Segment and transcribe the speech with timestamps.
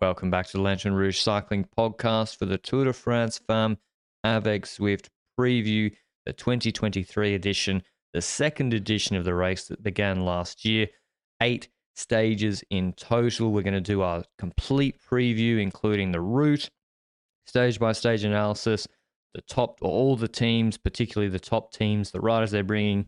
[0.00, 3.78] Welcome back to the Lanterne Rouge Cycling Podcast for the Tour de France Femme
[4.22, 5.92] Avec Zwift preview,
[6.24, 10.86] the 2023 edition, the second edition of the race that began last year.
[11.42, 11.66] Eight
[11.96, 13.50] stages in total.
[13.50, 16.70] We're going to do our complete preview, including the route,
[17.46, 18.86] stage by stage analysis,
[19.34, 23.06] the top, all the teams, particularly the top teams, the riders they're bringing,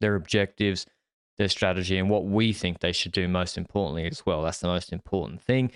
[0.00, 0.86] their objectives,
[1.38, 4.42] their strategy, and what we think they should do most importantly as well.
[4.44, 5.72] That's the most important thing.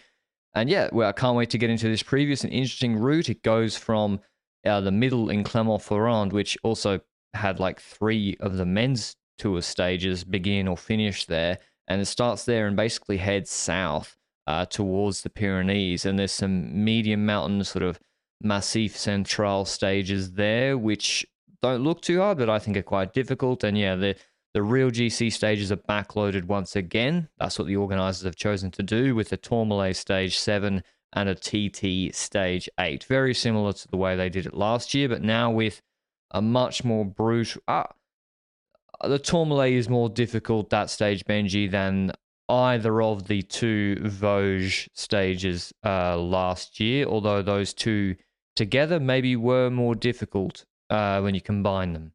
[0.58, 3.28] And yeah, well, I can't wait to get into this previous and interesting route.
[3.28, 4.20] It goes from
[4.66, 7.00] uh, the middle in Clermont-Ferrand, which also
[7.34, 11.58] had like three of the men's tour stages begin or finish there.
[11.86, 16.04] And it starts there and basically heads south uh, towards the Pyrenees.
[16.04, 18.00] And there's some medium mountain sort of
[18.40, 21.24] Massif Central stages there, which
[21.62, 23.62] don't look too hard, but I think are quite difficult.
[23.62, 24.16] And yeah, the
[24.58, 27.28] the real GC stages are backloaded once again.
[27.38, 31.36] That's what the organisers have chosen to do with the Tourmalet Stage 7 and a
[31.36, 33.04] TT Stage 8.
[33.04, 35.80] Very similar to the way they did it last year, but now with
[36.32, 37.62] a much more brutal.
[37.68, 37.84] Uh,
[39.04, 42.10] the Tourmalet is more difficult, that stage, Benji, than
[42.48, 48.16] either of the two Vosges stages uh, last year, although those two
[48.56, 52.12] together maybe were more difficult uh, when you combine them.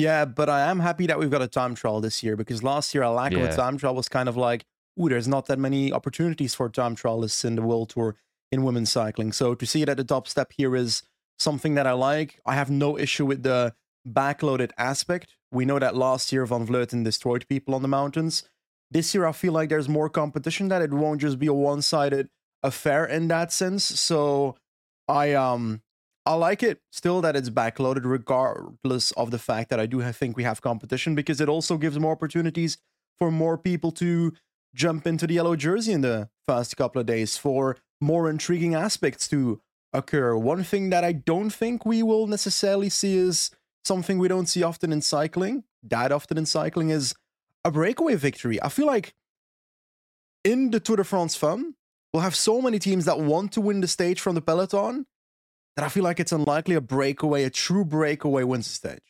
[0.00, 2.94] Yeah, but I am happy that we've got a time trial this year because last
[2.94, 4.64] year a lack of a time trial was kind of like,
[4.98, 8.16] ooh, there's not that many opportunities for time trialists in the world tour
[8.50, 9.32] in women's cycling.
[9.32, 11.02] So to see it at the top step here is
[11.38, 12.40] something that I like.
[12.46, 13.74] I have no issue with the
[14.08, 15.36] backloaded aspect.
[15.52, 18.48] We know that last year Van Vleuten destroyed people on the mountains.
[18.90, 22.28] This year I feel like there's more competition that it won't just be a one-sided
[22.62, 23.84] affair in that sense.
[23.84, 24.56] So
[25.08, 25.82] I um
[26.26, 30.16] I like it still that it's backloaded, regardless of the fact that I do have,
[30.16, 32.78] think we have competition, because it also gives more opportunities
[33.18, 34.32] for more people to
[34.74, 39.28] jump into the yellow jersey in the first couple of days, for more intriguing aspects
[39.28, 39.60] to
[39.92, 40.36] occur.
[40.36, 43.50] One thing that I don't think we will necessarily see is
[43.84, 47.14] something we don't see often in cycling, that often in cycling, is
[47.64, 48.62] a breakaway victory.
[48.62, 49.14] I feel like
[50.44, 51.74] in the Tour de France Femme,
[52.12, 55.06] we'll have so many teams that want to win the stage from the peloton
[55.80, 59.00] that I feel like it's unlikely a breakaway, a true breakaway wins the stage.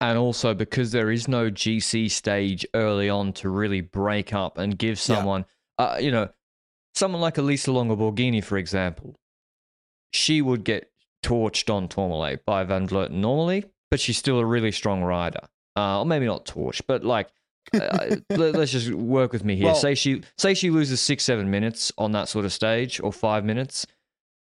[0.00, 4.78] And also because there is no GC stage early on to really break up and
[4.78, 5.16] give Yeah.
[5.16, 5.46] someone,
[5.78, 6.28] uh, you know,
[6.94, 9.16] someone like Elisa Longo Borghini, for example,
[10.12, 10.92] she would get
[11.24, 15.40] torched on Tourmalet by Van Vleuten normally, but she's still a really strong rider.
[15.76, 17.28] Uh, or maybe not torched, but like,
[17.74, 19.66] uh, let, us just work with me here.
[19.66, 23.12] Well- say she say she loses six seven minutes on that sort of stage, or
[23.12, 23.86] five minutes,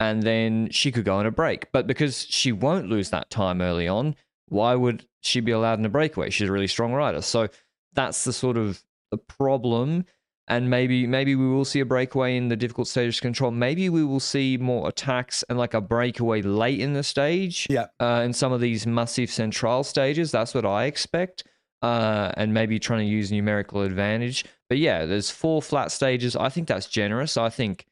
[0.00, 1.70] and then she could go on a break.
[1.72, 4.16] But because she won't lose that time early on,
[4.46, 6.30] why would she be allowed in a breakaway?
[6.30, 7.20] She's a really strong rider.
[7.20, 7.48] So
[7.92, 10.06] that's the sort of the problem.
[10.48, 13.52] And maybe maybe we will see a breakaway in the difficult stages of control.
[13.52, 17.68] Maybe we will see more attacks and like a breakaway late in the stage.
[17.70, 17.86] Yeah.
[18.00, 20.32] Uh, in some of these Massif Central stages.
[20.32, 21.44] That's what I expect.
[21.82, 24.44] Uh, and maybe trying to use numerical advantage.
[24.68, 26.34] But yeah, there's four flat stages.
[26.34, 27.36] I think that's generous.
[27.36, 27.86] I think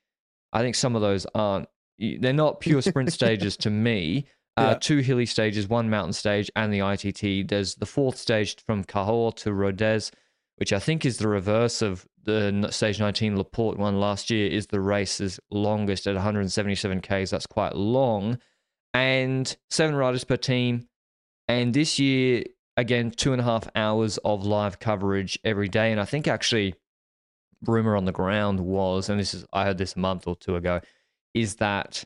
[0.52, 4.26] I think some of those aren't they're not pure sprint stages to me.
[4.56, 4.78] Uh, Yeah.
[4.81, 7.48] Two hilly stages, one mountain stage, and the ITT.
[7.48, 10.10] There's the fourth stage from Cahors to Rodez,
[10.56, 14.48] which I think is the reverse of the stage 19 Laporte one last year.
[14.50, 17.31] Is the race's longest at 177 k's.
[17.31, 18.38] That's quite long,
[18.94, 20.88] and seven riders per team.
[21.47, 22.44] And this year,
[22.76, 25.92] again, two and a half hours of live coverage every day.
[25.92, 26.75] And I think actually,
[27.64, 30.56] rumor on the ground was, and this is I heard this a month or two
[30.56, 30.81] ago,
[31.34, 32.04] is that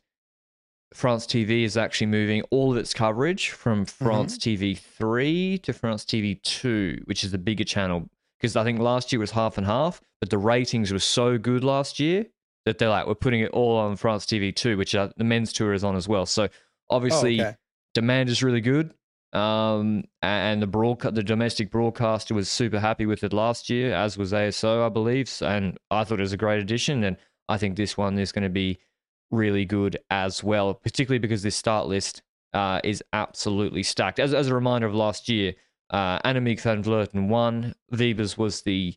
[0.94, 6.04] France TV is actually moving all of its coverage from France TV 3 to France
[6.04, 8.08] TV 2, which is the bigger channel.
[8.38, 11.64] Because I think last year was half and half, but the ratings were so good
[11.64, 12.26] last year
[12.66, 15.52] that they're like, we're putting it all on France TV 2, which uh, the men's
[15.52, 16.26] tour is on as well.
[16.26, 16.48] So
[16.90, 17.56] obviously, Oh, okay.
[17.94, 18.92] demand is really good.
[19.32, 24.18] Um, and the broadcast, the domestic broadcaster was super happy with it last year, as
[24.18, 25.32] was ASO, I believe.
[25.40, 27.02] And I thought it was a great addition.
[27.04, 27.16] And
[27.48, 28.78] I think this one is going to be
[29.32, 34.20] really good as well, particularly because this start list uh, is absolutely stacked.
[34.20, 35.54] As, as a reminder of last year,
[35.90, 37.74] uh, Annemiek van Vleuten won.
[37.92, 38.94] Wiebes was the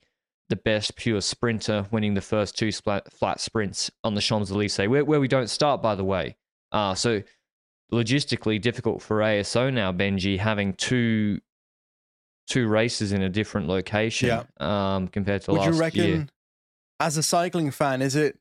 [0.50, 4.88] the best pure sprinter, winning the first two splat, flat sprints on the Champs Elysees,
[4.88, 6.36] where, where we don't start, by the way.
[6.72, 7.24] Uh, so
[7.92, 11.40] logistically difficult for ASO now, Benji, having two
[12.48, 14.44] two races in a different location Yeah.
[14.96, 16.28] um, compared to Would last you reckon, year.
[17.00, 18.38] as a cycling fan, is it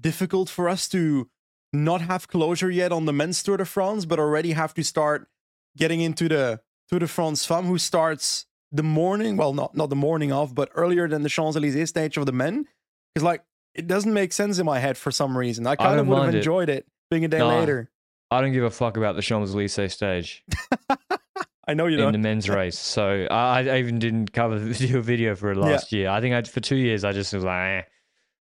[0.00, 1.28] difficult for us to
[1.72, 5.28] not have closure yet on the men's Tour de France, but already have to start
[5.76, 9.96] getting into the Tour de France Femme, who starts the morning, well, not not the
[9.96, 12.66] morning of, but earlier than the Champs Elysees stage of the men?
[13.14, 13.44] Because like
[13.74, 15.66] it doesn't make sense in my head for some reason.
[15.66, 16.38] I kind of would have mind it.
[16.38, 17.90] enjoyed it being a day No, later.
[18.32, 20.44] I don't give a fuck about the Champs Elysees stage.
[21.68, 22.14] I know you in don't.
[22.14, 22.78] In the men's race.
[22.78, 26.08] So I, I even didn't cover the video for it last year.
[26.08, 27.82] I think I for two years I just was like, eh.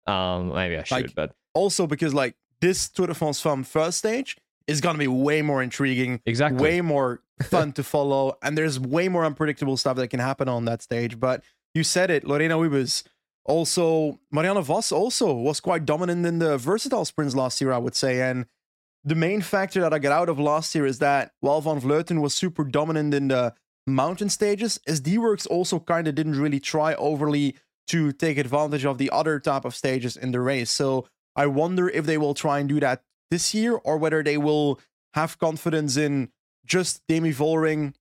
[0.06, 3.98] Um, maybe I should, Like, but also because like this Tour de France Femme first
[3.98, 4.36] stage
[4.66, 6.62] is gonna be way more intriguing, exactly.
[6.62, 10.64] way more fun to follow, and there's way more unpredictable stuff that can happen on
[10.66, 11.18] that stage.
[11.18, 11.42] But
[11.74, 13.04] you said it, Lorena Wiebes.
[13.46, 17.94] Also, Marianne Vos also was quite dominant in the versatile sprints last year, I would
[17.94, 18.22] say.
[18.22, 18.46] And
[19.04, 22.22] the main factor that I got out of last year is that while Van Vleuten
[22.22, 23.52] was super dominant in the
[23.86, 27.56] mountain stages, SD Worx also kind of didn't really try overly
[27.88, 30.70] to take advantage of the other type of stages in the race.
[30.70, 34.38] So I wonder if they will try and do that this year or whether they
[34.38, 34.80] will
[35.14, 36.30] have confidence in
[36.64, 37.94] just Demi Vollering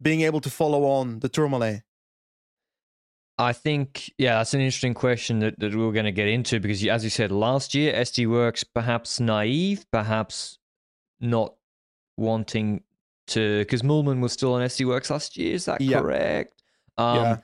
[0.00, 1.82] being able to follow on the Tourmalet.
[3.38, 6.58] I think, yeah, that's an interesting question that, that we are going to get into
[6.58, 10.58] because, as you said, last year, SD Worx perhaps naive, perhaps
[11.20, 11.54] not
[12.16, 12.82] wanting
[13.28, 15.52] to, because Moolman was still on SD Worx last year.
[15.54, 16.00] Is that Yeah.
[16.00, 16.62] correct?
[16.96, 17.36] Um, Yeah.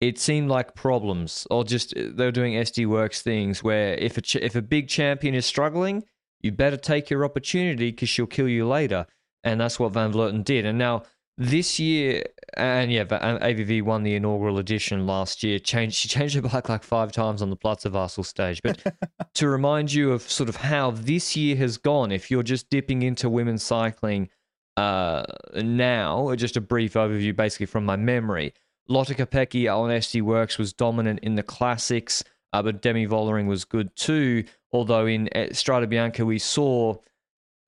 [0.00, 4.20] It seemed like problems, or just uh, they're doing SD Worx things where if a
[4.20, 6.04] ch- if a big champion is struggling,
[6.40, 9.06] you better take your opportunity because she'll kill you later,
[9.42, 10.64] and that's what Van Vleuten did.
[10.66, 11.02] And now
[11.38, 12.24] this year,
[12.56, 15.58] and yeah, AVV won the inaugural edition last year.
[15.58, 18.60] Changed she changed her bike like five times on the Platzervassel stage.
[18.62, 18.82] But
[19.34, 23.02] to remind you of sort of how this year has gone, if you're just dipping
[23.02, 24.28] into women's cycling
[24.76, 25.24] uh,
[25.54, 28.52] now, or just a brief overview, basically from my memory.
[28.88, 33.64] Lotte Kopecky on SD Worx was dominant in the classics, uh, but Demi Vollering was
[33.64, 34.44] good too.
[34.72, 36.96] Although in Strade Bianche we saw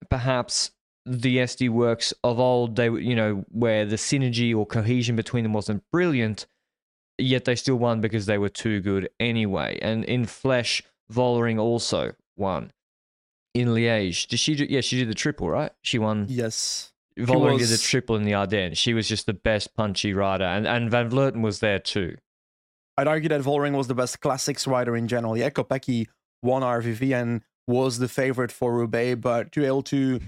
[0.08, 0.70] perhaps
[1.04, 5.52] the SD Worx of old, they you know, where the synergy or cohesion between them
[5.52, 6.46] wasn't brilliant,
[7.18, 9.78] yet they still won because they were too good anyway.
[9.82, 10.82] And in Flèche,
[11.12, 12.72] Vollering also won.
[13.52, 14.64] In Liège, did she do?
[14.68, 15.72] Yeah, she did the triple, right?
[15.82, 16.26] She won.
[16.28, 16.89] Yes.
[17.18, 18.78] Vollering did a triple in the Ardennes.
[18.78, 22.16] She was just the best punchy rider, and and Van Vleuten was there too.
[22.96, 25.36] I'd argue that Vollering was the best classics rider in general.
[25.36, 26.06] Yeah, Kopecky
[26.42, 30.20] won RVV and was the favorite for Roubaix, but to be able to,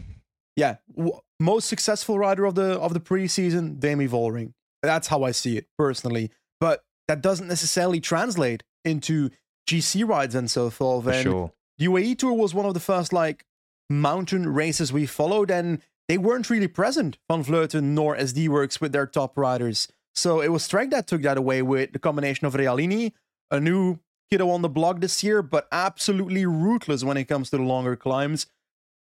[0.56, 4.52] yeah, w- most successful rider of the of the preseason, Demi Vollering.
[4.82, 6.30] That's how I see it personally.
[6.60, 9.30] But that doesn't necessarily translate into
[9.68, 11.04] GC rides and so forth.
[11.04, 11.52] For and sure.
[11.78, 13.44] the UAE Tour was one of the first like
[13.90, 15.82] mountain races we followed, and
[16.12, 19.88] they weren't really present, Van Vleuten nor SD Worx with their top riders.
[20.14, 23.12] So it was Trek that took that away with the combination of Realini,
[23.50, 23.98] a new
[24.30, 27.96] kiddo on the block this year, but absolutely ruthless when it comes to the longer
[27.96, 28.44] climbs.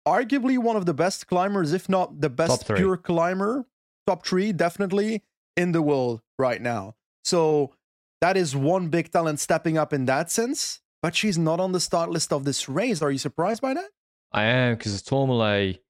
[0.08, 3.66] Arguably one of the best climbers, if not the best pure climber,
[4.06, 5.24] top three definitely
[5.58, 6.94] in the world right now.
[7.24, 7.74] So
[8.22, 10.82] that is one big talent stepping up in that sense.
[11.02, 13.02] But she's not on the start list of this race.
[13.02, 13.90] Are you surprised by that?
[14.32, 15.82] I am because Tourmalet,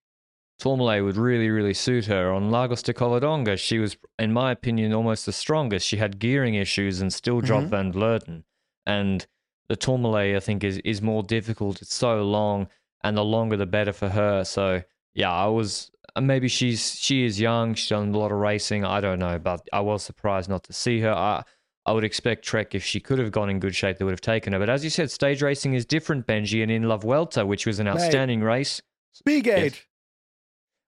[0.59, 2.31] Tourmalet would really, really suit her.
[2.33, 5.87] On Lagos de Covadonga, she was, in my opinion, almost the strongest.
[5.87, 7.69] She had gearing issues and still dropped Mhm.
[7.69, 8.43] Van Vleuten.
[8.85, 9.25] And
[9.69, 11.81] the Tourmalet, I think, is, is more difficult.
[11.81, 12.67] It's so long,
[13.03, 14.43] and the longer the better for her.
[14.43, 17.73] So, yeah, I was, uh, maybe she's, she is young.
[17.75, 18.83] She's done a lot of racing.
[18.83, 21.11] I don't know, but I was surprised not to see her.
[21.13, 21.43] I,
[21.85, 24.19] I would expect Trek, if she could have gone in good shape, they would have
[24.21, 24.59] taken her.
[24.59, 26.61] But as you said, stage racing is different, Benji.
[26.61, 27.93] And in La Vuelta, which was an Mate.
[27.93, 28.81] outstanding race,
[29.25, 29.85] Big Yes.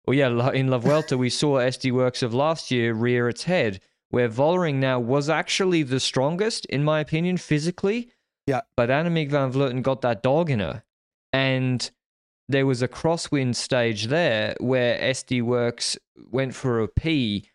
[0.06, 3.80] Well, yeah, in La Vuelta, we saw SD Worx of last year rear its head,
[4.10, 8.10] where Vollering now was actually the strongest, in my opinion, physically.
[8.48, 8.62] Yeah.
[8.76, 10.84] But Annemiek van Vleuten got that dog in her.
[11.32, 11.90] And
[12.50, 15.98] there was a crosswind stage there where SD Worx
[16.32, 17.50] went for a P,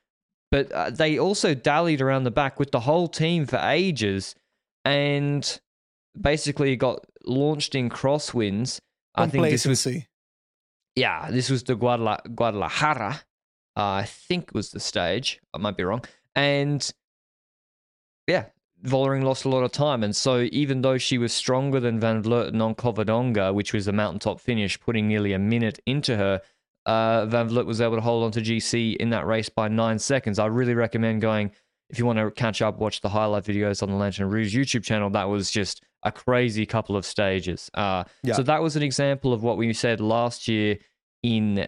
[0.50, 4.34] but uh, they also dallied around the back with the whole team for ages
[4.84, 5.60] and
[6.18, 8.80] basically got launched in crosswinds.
[9.14, 9.86] I think this was.
[10.96, 13.20] Yeah, this was the Guadala- Guadalajara.
[13.76, 15.40] Uh, I think was the stage.
[15.54, 16.02] I might be wrong.
[16.34, 16.90] And
[18.26, 18.46] yeah,
[18.84, 20.02] Vollering lost a lot of time.
[20.02, 23.92] And so even though she was stronger than Van Vleuten on Covadonga, which was a
[23.92, 26.40] mountaintop finish, putting nearly a minute into her,
[26.86, 29.98] uh, Van Vleuten was able to hold on to GC in that race by nine
[29.98, 30.38] seconds.
[30.38, 31.50] I really recommend going
[31.90, 34.82] if you want to catch up, watch the highlight videos on the Lanterne Rouge YouTube
[34.82, 35.10] channel.
[35.10, 37.70] That was just a crazy couple of stages.
[37.74, 38.34] Uh, Yeah.
[38.34, 40.78] So that was an example of what we said last year
[41.22, 41.66] in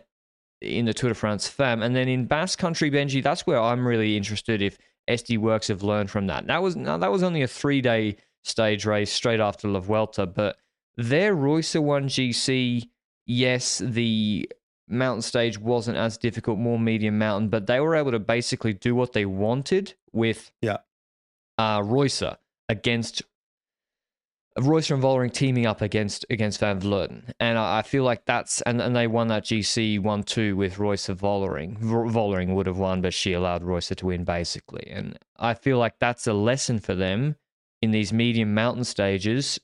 [0.60, 3.22] in the Tour de France Femme, and then in Basque Country, Benji.
[3.22, 4.76] That's where I'm really interested if
[5.08, 6.46] SD Worx have learned from that.
[6.46, 10.26] That was now that was only a three day stage race straight after La Vuelta,
[10.26, 10.56] but
[10.96, 12.88] their Reusser won GC,
[13.26, 14.50] yes, the
[14.88, 18.94] mountain stage wasn't as difficult, more medium mountain, but they were able to basically do
[18.94, 20.78] what they wanted with Yeah.
[21.58, 22.36] uh, Reusser
[22.68, 23.22] against
[24.64, 28.60] Reusser and Vollering teaming up against against Van Vleuten, and I, I feel like that's
[28.62, 31.78] and, and they won that GC one two with Reusser Vollering.
[31.78, 35.98] Vollering would have won, but she allowed Reusser to win basically, and I feel like
[35.98, 37.36] that's a lesson for them
[37.80, 39.60] in these medium mountain stages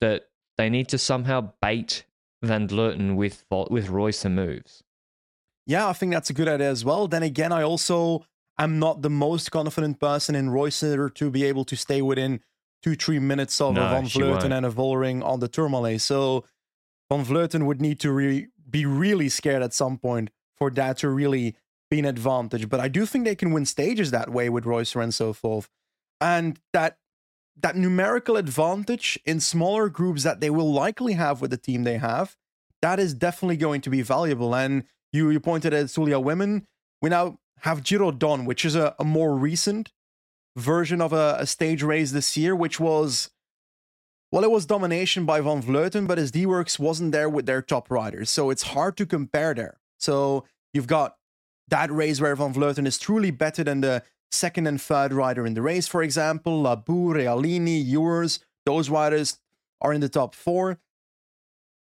[0.00, 0.24] that
[0.58, 2.04] they need to somehow bait
[2.42, 4.82] Van Vleuten with with Reusser moves.
[5.66, 7.08] Yeah, I think that's a good idea as well.
[7.08, 8.26] Then again, I also
[8.58, 12.40] am not the most confident person in Reusser to be able to stay within
[12.82, 16.00] two, three minutes of No, a Van Vleuten and a Vollering on the Tourmalet.
[16.00, 16.44] So
[17.10, 21.08] Van Vleuten would need to re- be really scared at some point for that to
[21.08, 21.56] really
[21.90, 22.68] be an advantage.
[22.68, 25.68] But I do think they can win stages that way with Reusser and so forth.
[26.20, 26.96] And that
[27.60, 31.98] that numerical advantage in smaller groups that they will likely have with the team they
[31.98, 32.34] have,
[32.80, 34.54] that is definitely going to be valuable.
[34.54, 36.66] And you you pointed at Itzulia Women.
[37.02, 39.92] We now have Giro Donne, which is a, a more recent
[40.56, 43.30] version of a, a stage race this year, which was
[44.32, 47.90] well, it was domination by Van Vleuten, but SD Worx wasn't there with their top
[47.90, 48.30] riders.
[48.30, 49.78] So it's hard to compare there.
[49.98, 51.18] So you've got
[51.68, 55.52] that race where Van Vleuten is truly better than the second and third rider in
[55.52, 56.62] the race, for example.
[56.62, 59.38] Labous, Realini, Ewers, those riders
[59.82, 60.78] are in the top four.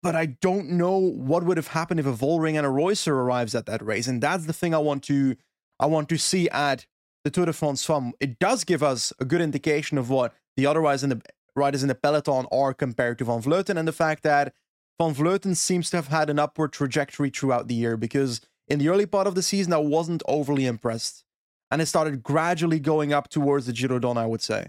[0.04, 3.56] But I don't know what would have happened if a Vollering and a Reusser arrives
[3.56, 4.06] at that race.
[4.06, 5.36] And that's the thing I want to
[5.80, 6.86] I want to see at
[7.26, 8.14] the Tour de France Femme.
[8.22, 11.22] It does give us a good indication of what the other riders in the
[11.56, 14.54] riders in the peloton are compared to Van Vleuten, and the fact that
[15.02, 18.90] Van Vleuten seems to have had an upward trajectory throughout the year because in the
[18.90, 21.24] early part of the season I wasn't overly impressed.
[21.72, 24.68] And it started gradually going up towards the Giro Donne, I would say.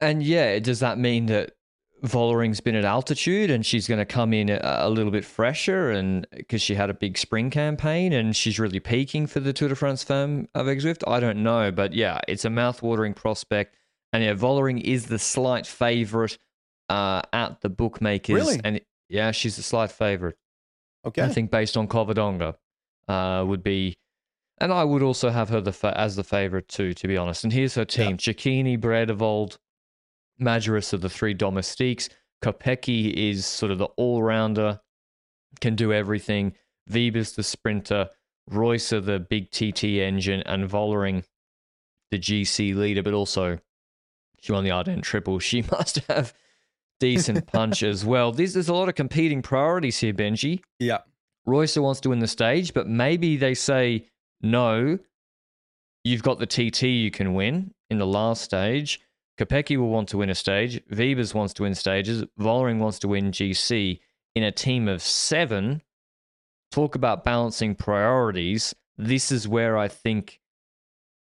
[0.00, 1.52] And yeah, does that mean that
[2.02, 5.90] Vollering's been at altitude and she's going to come in a, a little bit fresher
[5.90, 9.68] and because she had a big spring campaign and she's really peaking for the Tour
[9.68, 11.04] de France Femme avec Zwift?
[11.06, 13.76] I don't know, but yeah, it's a mouth-watering prospect.
[14.12, 16.38] And yeah, Vollering is the slight favorite
[16.88, 18.34] uh, at the bookmakers.
[18.34, 18.60] Really?
[18.62, 20.36] And yeah, she's the slight favorite.
[21.04, 21.22] Okay.
[21.22, 22.54] I think based on Covadonga
[23.08, 23.96] uh, would be,
[24.58, 27.44] and I would also have her the fa- as the favorite too, to be honest.
[27.44, 29.58] And here's her team: Cecchini, Bredewold,
[30.42, 32.08] Majerus are the three domestiques.
[32.42, 34.80] Kopecky is sort of the all-rounder,
[35.60, 36.54] can do everything.
[36.90, 38.08] Wiebes the sprinter.
[38.50, 41.24] Reusser the big TT engine, and Vollering
[42.10, 43.58] the GC leader, but also
[44.40, 45.38] she won the Ardennes Triple.
[45.38, 46.34] She must have
[46.98, 48.32] decent punch as well.
[48.32, 50.60] There's, there's a lot of competing priorities here, Benji.
[50.78, 50.98] Yeah.
[51.46, 54.06] Reusser wants to win the stage, but maybe they say,
[54.40, 54.98] no,
[56.04, 59.00] you've got the TT you can win in the last stage.
[59.38, 60.80] Kopecky will want to win a stage.
[60.90, 62.24] Wiebes wants to win stages.
[62.38, 64.00] Vollering wants to win GC
[64.34, 65.82] in a team of seven.
[66.70, 68.74] Talk about balancing priorities.
[68.98, 70.40] This is where I think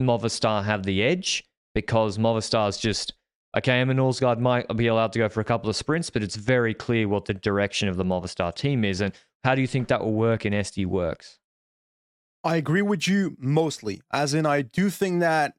[0.02, 1.44] Movistar have the edge
[1.74, 3.14] because Movistar's just
[3.56, 3.80] okay.
[3.80, 6.74] Emma Norsgaard might be allowed to go for a couple of sprints, but it's very
[6.74, 9.00] clear what the direction of the Movistar team is.
[9.00, 11.38] And how do you think that will work in SD Worx?
[12.42, 14.02] I agree with you mostly.
[14.12, 15.54] As in, I do think that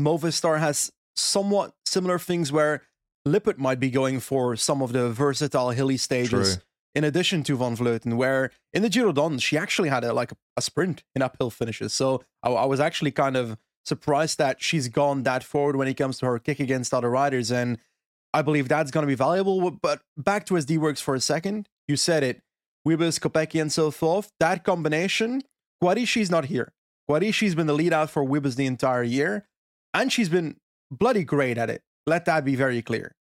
[0.00, 2.82] Movistar has somewhat similar things where
[3.24, 6.56] Lippert might be going for some of the versatile hilly stages.
[6.56, 6.62] True.
[6.92, 10.32] In addition to Van Vleuten, where in the Giro Donne she actually had a, like
[10.56, 11.92] a, sprint in uphill finishes.
[11.92, 15.94] So I, I was actually kind of surprised that she's gone that forward when it
[15.94, 17.78] comes to her kick against other riders, and
[18.34, 19.70] I believe that's going to be valuable.
[19.70, 21.68] But back to SD Worx for a second.
[21.86, 22.42] You said it.
[22.86, 24.32] Wiebes, Kopecky, and so forth.
[24.40, 25.42] That combination
[25.82, 26.72] Guarischi's not here.
[27.08, 29.46] Guarischi's been the lead out for Wiebes the entire year,
[29.94, 30.56] and she's been
[30.90, 31.82] bloody great at it.
[32.06, 33.14] Let that be very clear.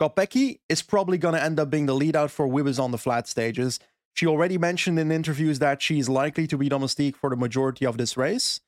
[0.00, 2.98] Kopecky is probably going to end up being the lead out for Wiebes on the
[2.98, 3.80] flat stages.
[4.14, 7.98] She already mentioned in interviews that she's likely to be domestique for the majority of
[7.98, 8.60] this race,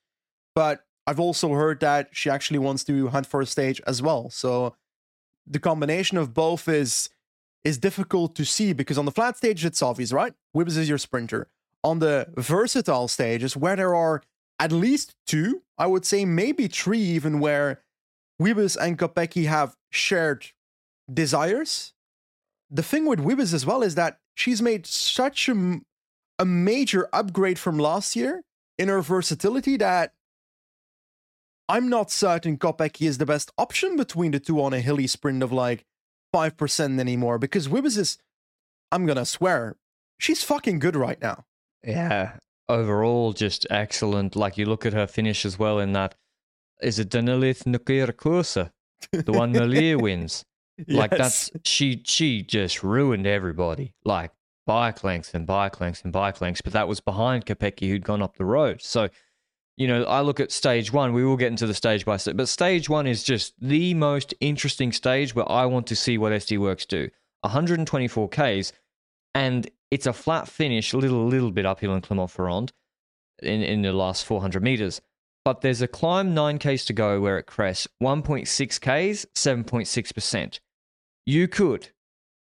[0.55, 4.29] but I've also heard that she actually wants to hunt for a stage as well.
[4.29, 4.75] So
[5.47, 7.09] the combination of both is
[7.65, 10.33] is difficult to see because on the flat stage it's obvious, right?
[10.55, 11.49] Wiebes is your sprinter
[11.83, 14.23] on the versatile stages where there are
[14.59, 17.81] at least two, I would say maybe three even where
[18.41, 20.47] Wiebes and Kopecky have shared
[21.13, 21.93] desires.
[22.71, 27.79] The thing with Wiebes as well is that she's made such a major upgrade from
[27.79, 28.43] last year
[28.79, 30.13] in her versatility that
[31.69, 35.43] I'm not certain Kopecky is the best option between the two on a hilly sprint
[35.43, 35.85] of like
[36.35, 38.19] 5% anymore because Wiebes is,
[38.93, 39.77] I'm going to swear,
[40.19, 41.45] she's fucking good right now.
[41.83, 42.37] Yeah.
[42.69, 44.37] Overall, just excellent.
[44.37, 46.15] Like you look at her finish as well in that.
[46.83, 48.71] Is it Danilith Nokere Koerse?
[49.13, 50.45] The one Malia wins.
[50.87, 51.51] Like Yes.
[51.51, 53.95] that's she she just ruined everybody.
[54.05, 54.31] Like
[54.67, 56.61] bike lengths and bike lengths and bike lengths.
[56.61, 58.81] But that was behind Kopecky who'd gone up the road.
[58.83, 59.09] So,
[59.77, 61.13] you know, I look at stage one.
[61.13, 64.35] We will get into the stage by stage, but stage one is just the most
[64.41, 67.09] interesting stage where I want to see what SD Worx do.
[67.43, 68.73] 124 Ks,
[69.35, 72.73] and it's a flat finish, a little little bit uphill in Clermont-Ferrand
[73.43, 75.01] in in the last 400 meters.
[75.49, 78.45] But there's a climb 9 Ks to go where it crests 1.6
[78.81, 80.61] Ks, 7.6%.
[81.25, 81.89] You could,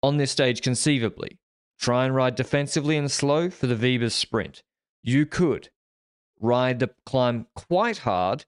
[0.01, 1.37] on this stage conceivably,
[1.79, 4.63] try and ride defensively and slow for the Wiebes sprint.
[5.03, 5.69] You could
[6.39, 8.45] ride the climb quite hard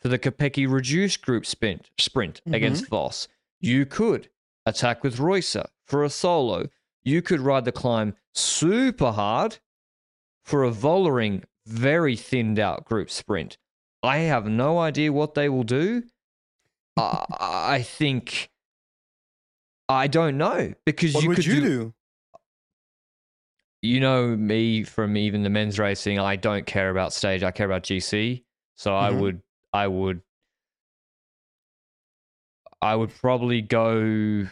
[0.00, 2.54] for the Kopecky reduced group sprint, sprint Mhm.
[2.54, 3.26] against Vos.
[3.58, 4.30] You could
[4.64, 6.68] attack with Reusser for a solo.
[7.02, 9.58] You could ride the climb super hard
[10.44, 13.58] for a Vollering very thinned out group sprint.
[14.06, 16.04] I have no idea what they will do.
[16.96, 17.24] I
[17.78, 18.50] I think
[19.88, 21.94] I don't know because What you would could you do, do?
[23.82, 26.18] you know me from even the men's racing.
[26.18, 27.42] I don't care about stage.
[27.42, 28.44] I care about GC.
[28.76, 29.20] So I Mhm.
[29.20, 30.22] would I would
[32.82, 34.46] I would probably go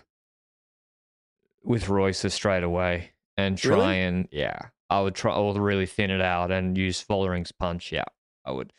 [1.62, 4.00] with Reusser straight away and try Really?
[4.00, 4.58] and yeah.
[4.90, 7.90] I would try or really thin it out and use Vollering's punch.
[7.92, 8.04] Yeah.
[8.44, 8.72] I would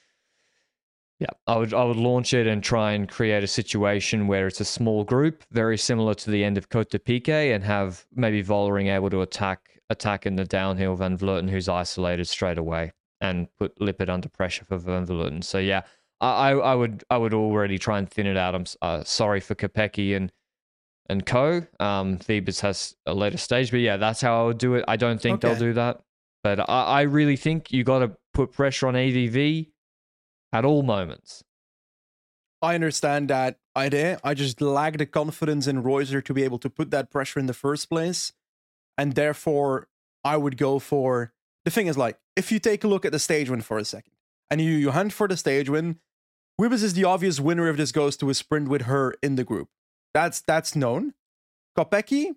[1.20, 4.60] yeah, I would I would launch it and try and create a situation where it's
[4.60, 8.44] a small group, very similar to the end of Cote de Pique, and have maybe
[8.44, 12.92] Vollering able to attack attack in the downhill Van Vleuten, who's isolated straight away,
[13.22, 15.42] and put Lippert under pressure for Van Vleuten.
[15.42, 15.84] So yeah,
[16.20, 18.54] I, I I would I would already try and thin it out.
[18.54, 20.34] I'm uh, sorry for Kopecky and
[21.08, 21.66] and Co.
[21.80, 24.84] Um, Wiebes has a later stage, but yeah, that's how I would do it.
[24.86, 26.02] I don't think they'll do that,
[26.44, 29.72] but I, I really think you got to put pressure on AVV
[30.52, 31.44] at all moments.
[32.62, 34.20] I understand that idea.
[34.24, 37.46] I just lack the confidence in Reusser to be able to put that pressure in
[37.46, 38.34] the first place.
[38.98, 39.88] And therefore,
[40.24, 41.34] I would go for
[41.66, 43.86] the thing is like, if you take a look at the stage win for a
[43.86, 44.14] second
[44.50, 46.00] and you, you hunt for the stage win,
[46.60, 49.44] Wiebes is the obvious winner if this goes to a sprint with her in the
[49.44, 49.70] group.
[50.14, 51.14] That's that's known.
[51.78, 52.36] Kopecky,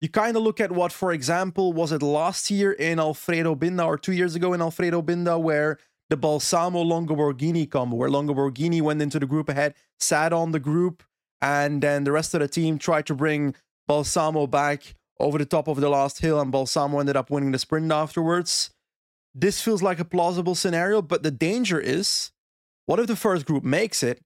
[0.00, 3.84] you kind of look at what, for example, was it last year in Alfredo Binda
[3.84, 9.02] or two years ago in Alfredo Binda, where the Balsamo Longoborghini combo, where Longoborghini went
[9.02, 11.02] into the group ahead, sat on the group,
[11.40, 13.54] and then the rest of the team tried to bring
[13.86, 17.58] Balsamo back over the top of the last hill, and Balsamo ended up winning the
[17.58, 18.70] sprint afterwards.
[19.34, 22.30] This feels like a plausible scenario, but the danger is
[22.86, 24.22] what if the first group makes it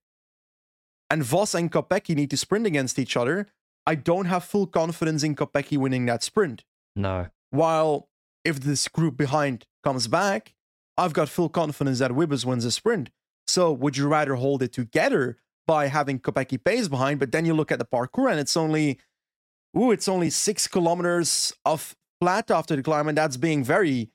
[1.09, 3.47] and Vos and Kopecky need to sprint against each other?
[3.85, 6.63] I don't have full confidence in Kopecky winning that sprint.
[6.95, 7.27] No.
[7.49, 8.07] While
[8.45, 10.53] if this group behind comes back,
[11.01, 13.09] I've got full confidence that Wiebes wins the sprint.
[13.47, 17.55] So would you rather hold it together by having Kopecky pace behind, but then you
[17.55, 18.99] look at the parcours and it's only
[19.75, 24.11] ooh, it's only six kilometers of flat after the climb, and that's being very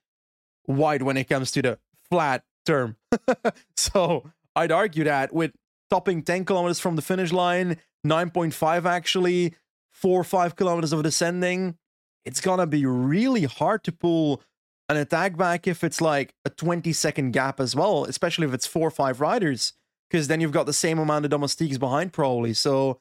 [0.69, 2.97] wide when it comes to the flat term.
[3.77, 5.53] so I'd argue that with
[5.91, 9.55] topping 10 kilometers from the finish line, 9.5 actually,
[9.91, 11.77] four or five kilometers of descending,
[12.25, 14.41] it's gonna be really hard to pull
[14.89, 18.67] an attack back if it's like a 20 second gap as well, especially if it's
[18.67, 19.73] four or five riders,
[20.09, 22.55] because then you've got the same amount of domestiques behind probably.
[22.55, 23.01] So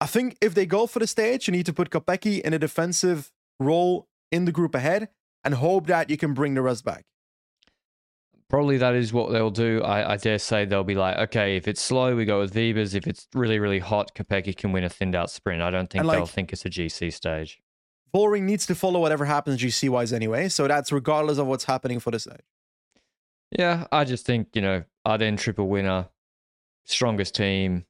[0.00, 2.58] I think if they go for the stage, you need to put Kopecky in a
[2.58, 5.08] defensive role in the group ahead
[5.44, 7.04] and hope that you can bring the rest back.
[8.48, 9.82] Probably that is what they'll do.
[9.82, 12.94] I, I dare say they'll be like, okay, if it's slow, we go with Wiebes.
[12.94, 15.62] If it's really, really hot, Kopecky can win a thinned out sprint.
[15.62, 17.60] I don't think And, they'll think it's a GC stage.
[18.14, 21.98] Vollering needs to follow whatever happens GC wise anyway, so that's regardless of what's happening
[21.98, 22.40] for the stage.
[23.58, 26.08] Yeah, I just think, you know, Arden triple winner,
[26.84, 27.84] strongest team.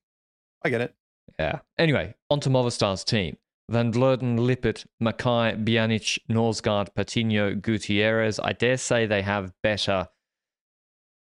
[0.65, 0.95] I get it.
[1.39, 1.61] Yeah.
[1.79, 3.37] Anyway, on to Movistar's team.
[3.71, 8.39] Van Vleuten, Lippert, Mackaij, Biannic, Norsgaard, Patino, Gutierrez.
[8.39, 10.09] I dare say they have better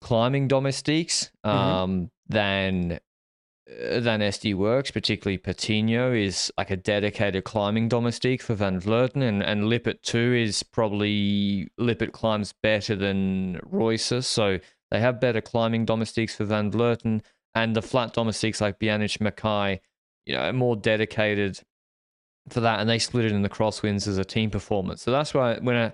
[0.02, 1.50] climbing domestiques Mhm.
[1.50, 2.97] um, than uh,
[3.69, 9.21] Uh, than SD Worx, particularly Patino is like a dedicated climbing domestique for Van Vleuten,
[9.21, 15.41] and, and Lippert too is probably Lippert climbs better than Reusser, so they have better
[15.41, 17.21] climbing domestiques for Van Vleuten,
[17.56, 19.80] and the flat domestiques like Biannic, Mackaij,
[20.25, 21.60] you know, more dedicated
[22.47, 25.01] for that, and they split it in the crosswinds as a team performance.
[25.01, 25.91] So that's why when I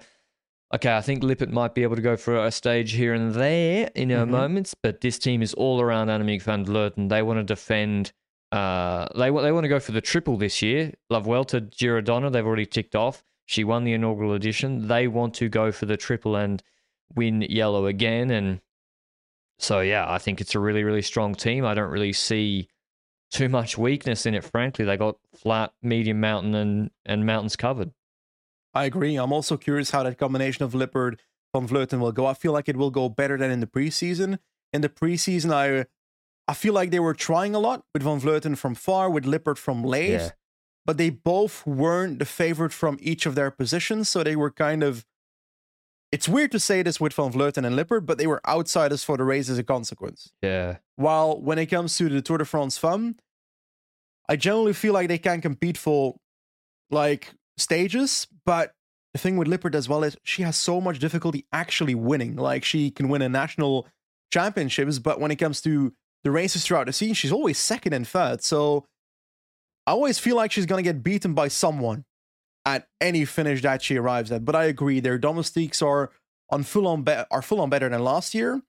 [0.74, 3.90] okay, I think Lippert might be able to go for a stage here and there
[3.96, 4.30] in her Mhm.
[4.30, 7.10] moments, but this team is all around Annemiek van Vleuten.
[7.10, 8.12] They want to defend.
[8.52, 10.94] Uh, they they want to go for the triple this year.
[11.10, 13.24] La Vuelta Girodonna, they've already ticked off.
[13.46, 14.88] She won the inaugural edition.
[14.88, 16.62] They want to go for the triple and
[17.16, 18.32] win yellow again.
[18.32, 18.62] And
[19.60, 21.66] so, yeah, I think it's a really, really strong team.
[21.66, 22.70] I don't really see
[23.32, 24.86] too much weakness in it, frankly.
[24.86, 27.92] They got flat, medium mountain, and, and mountains covered.
[28.74, 29.16] I agree.
[29.18, 31.20] I'm also curious how that combination of Lippert
[31.54, 32.26] Van Vleuten will go.
[32.26, 34.40] I feel like it will go better than in the preseason.
[34.72, 35.86] In the preseason, I
[36.48, 39.58] I feel like they were trying a lot with Van Vleuten from far, with Lippert
[39.58, 40.30] from late, Yeah.
[40.86, 44.84] but they both weren't the favorite from each of their positions, so they were kind
[44.84, 45.06] of.
[46.12, 49.18] It's weird to say this with Van Vleuten and Lippert, but they were outsiders for
[49.18, 50.32] the race as a consequence.
[50.42, 50.78] Yeah.
[50.96, 53.16] While when it comes to the Tour de France Femme,
[54.30, 56.16] I generally feel like they can compete for
[56.92, 58.74] like stages, but
[59.14, 62.36] the thing with Lippert as well is she has so much difficulty actually winning.
[62.36, 63.88] Like she can win a national
[64.32, 68.08] championships, but when it comes to the races throughout the season, she's always second and
[68.08, 68.44] third.
[68.44, 68.86] So
[69.86, 72.06] I always feel like she's gonna get beaten by someone
[72.66, 74.46] at any finish that she arrives at.
[74.46, 76.12] But I agree, their domestiques are
[76.50, 78.62] on full on be- are full on better than last year,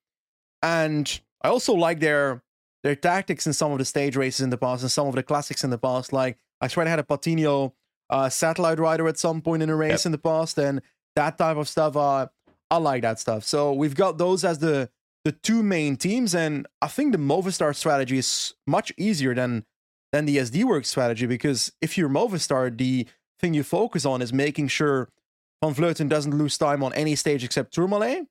[0.63, 2.43] and I also like their
[2.83, 5.23] their tactics in some of the stage races in the past and some of the
[5.23, 6.13] classics in the past.
[6.13, 7.75] Like I swear I had a Patino
[8.15, 10.07] uh, satellite rider at some point in a race Yep.
[10.07, 10.81] in the past, and
[11.17, 11.97] that type of stuff.
[11.97, 12.29] Uh,
[12.71, 13.45] I like that stuff.
[13.45, 14.89] So we've got those as the
[15.25, 19.65] the two main teams, and I think the Movistar strategy is much easier than
[20.13, 23.07] than the SD Worx strategy because if you're Movistar, the
[23.41, 25.09] thing you focus on is making sure
[25.63, 28.27] Van Vleuten doesn't lose time on any stage except Tourmalet,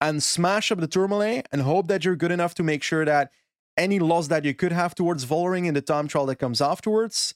[0.00, 3.30] and smash up the Tourmalet and hope that you're good enough to make sure that
[3.76, 7.34] any loss that you could have towards Vollering in the time trial that comes afterwards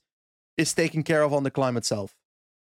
[0.58, 2.14] is taken care of on the climb itself.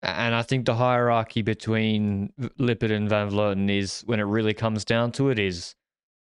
[0.02, 4.84] And I think the hierarchy between Lippert and Van Vleuten is, when it really comes
[4.84, 5.76] down to it, is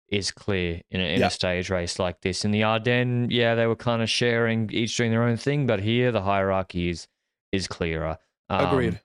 [0.07, 1.27] is clear in, a, in Yeah.
[1.27, 2.45] a stage race like this.
[2.45, 5.79] In the Ardennes, yeah, they were kind of sharing, each doing their own thing, but
[5.81, 7.07] here the hierarchy is
[7.51, 8.17] is clearer.
[8.49, 9.01] Um, Agreed.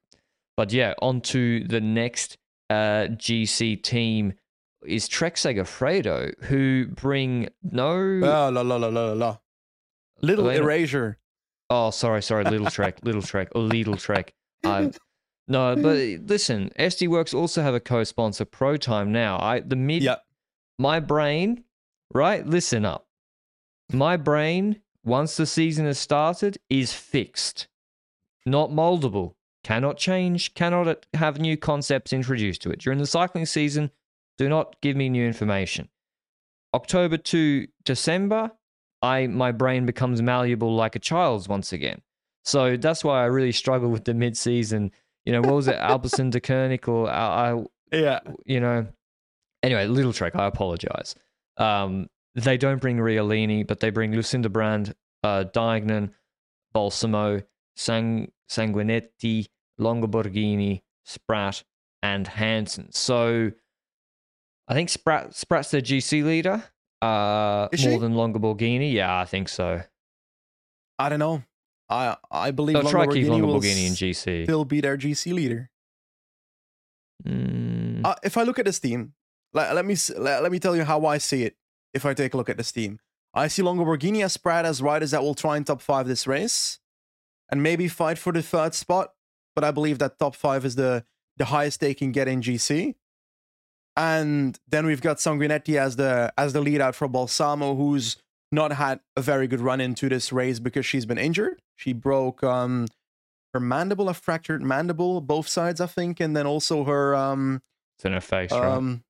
[0.57, 2.37] But yeah, on to the next
[2.69, 4.35] uh, GC team
[4.87, 7.97] is Trek Segafredo, who bring no.
[7.97, 9.37] La la la la la la la.
[10.21, 11.17] Little Wait a- erasure.
[11.71, 14.35] Oh, sorry, sorry, Little Trek, Little Trek, or Lidl Trek.
[14.65, 14.91] I,
[15.49, 15.97] no, but
[16.29, 19.09] listen, SD Worx also have a co-sponsor, ProTime.
[19.09, 20.17] Now, I the mid, Yeah.
[20.79, 21.65] my brain,
[22.13, 22.47] right?
[22.47, 23.07] Listen up,
[23.93, 24.83] my brain.
[25.03, 27.69] Once the season has started, is fixed,
[28.45, 29.33] not moldable.
[29.65, 30.53] Cannot change.
[30.55, 33.91] Cannot have new concepts introduced to it during the cycling season.
[34.37, 35.89] Do not give me new information.
[36.75, 38.51] October to December,
[39.03, 42.01] I my brain becomes malleable like a child's once again.
[42.45, 44.91] So that's why I really struggle with the mid-season.
[45.25, 48.21] You know, what was it, Alberson de Koenig or I, I, Yeah.
[48.47, 48.87] you know.
[49.63, 50.35] Anyway, little trick.
[50.37, 51.15] I apologize.
[51.59, 56.15] Um, they don't bring Realini, but they bring Lucinda Brand, uh, Diagnan,
[56.73, 57.43] Balsamo,
[57.77, 61.63] Sang- Sanguinetti, Longoborghini, Spratt,
[62.03, 62.91] and Hansen.
[62.93, 63.51] So
[64.69, 66.65] I think Spratt Spratt's their GC leader.
[67.03, 67.99] Uh, Is more she?
[67.99, 68.93] than Longoborghini.
[68.93, 69.83] Yeah, I think so.
[70.99, 71.43] I don't know.
[71.89, 74.45] I I believe They'll try to keep will Longoborghini in GC.
[74.45, 75.71] still be their GC leader.
[77.27, 79.15] Mm, Uh, if I look at this team,
[79.53, 81.57] let, let me let, let me tell you how I see it.
[81.93, 83.01] If I take a look at this team,
[83.35, 86.79] I see Longoborghini as Spratt as riders that will try and top five this race,
[87.51, 89.13] and maybe fight for the third spot.
[89.57, 91.05] But I believe that top five is the
[91.37, 92.95] the highest they can get in GC.
[93.97, 98.17] And then we've got Sanguinetti as the as the lead out for Balsamo, who's
[98.53, 101.61] not had a very good run into this race because she's been injured.
[101.77, 102.87] She broke um
[103.53, 107.63] her mandible, a fractured mandible, both sides, I think, and then also her um
[107.99, 108.63] it's in her face, right?
[108.63, 109.03] um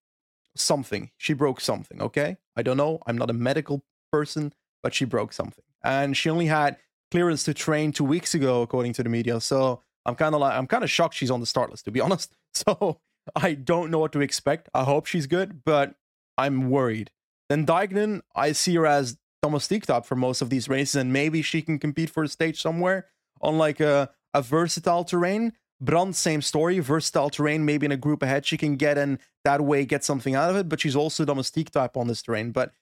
[0.57, 1.11] something.
[1.17, 2.39] She broke something, okay?
[2.57, 3.01] I don't know.
[3.07, 5.65] I'm not a medical person, but she broke something.
[5.85, 6.77] And she only had
[7.11, 9.41] clearance to train 2 weeks ago according to the media.
[9.41, 11.91] So, I'm kind of like I'm kind of shocked she's on the start list to
[11.91, 12.33] be honest.
[12.55, 13.01] So,
[13.37, 14.69] I don't know what to expect.
[14.75, 15.95] I hope she's good, but
[16.39, 17.11] I'm worried.
[17.49, 21.43] Then Dijknen, I see her as domestique top for most of these races and maybe
[21.43, 23.07] she can compete for a stage somewhere
[23.41, 25.53] on like a a versatile terrain.
[25.81, 26.79] Brand, same story.
[26.79, 30.35] Versatile terrain, maybe in a group ahead, she can get and that way get something
[30.35, 30.69] out of it.
[30.69, 32.53] But she's also domestique type on this terrain.
[32.53, 32.73] But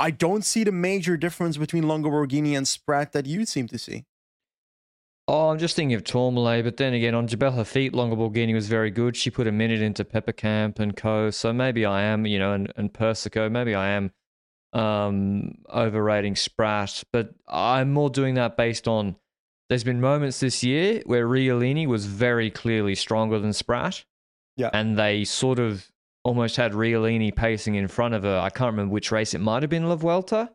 [0.00, 4.04] I don't see the major difference between Longoborghini and Spratt that you seem to see.
[5.28, 8.90] Oh, I'm just thinking of Tourmalet, but then again, on Jebel Hafeet, Longoborghini was very
[8.90, 9.16] good.
[9.16, 11.30] She put a minute into Pepper Camp and Co.
[11.30, 14.10] So maybe I am, you know, and, and Persico, maybe I am
[14.72, 19.16] um, overrating Spratt, but I'm more doing that based on
[19.68, 24.04] there's been moments this year where Realini was very clearly stronger than Spratt.
[24.56, 24.70] Yeah.
[24.72, 25.90] And they sort of
[26.24, 28.38] almost had Realini pacing in front of her.
[28.38, 29.34] I can't remember which race.
[29.34, 30.50] It might have been La Vuelta,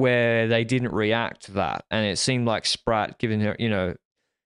[0.00, 1.84] where they didn't react to that.
[1.90, 3.94] And it seemed like Spratt, given her, you know,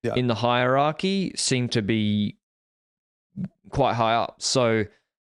[0.02, 0.14] Yeah.
[0.16, 2.36] in the hierarchy, seemed to be
[3.70, 4.36] quite high up.
[4.42, 4.84] So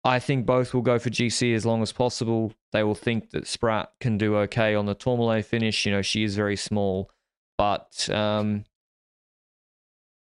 [0.05, 2.53] I think both will go for GC as long as possible.
[2.73, 5.85] They will think that Spratt can do okay on the Tourmalet finish.
[5.85, 7.11] You know, she is very small,
[7.59, 8.65] but um,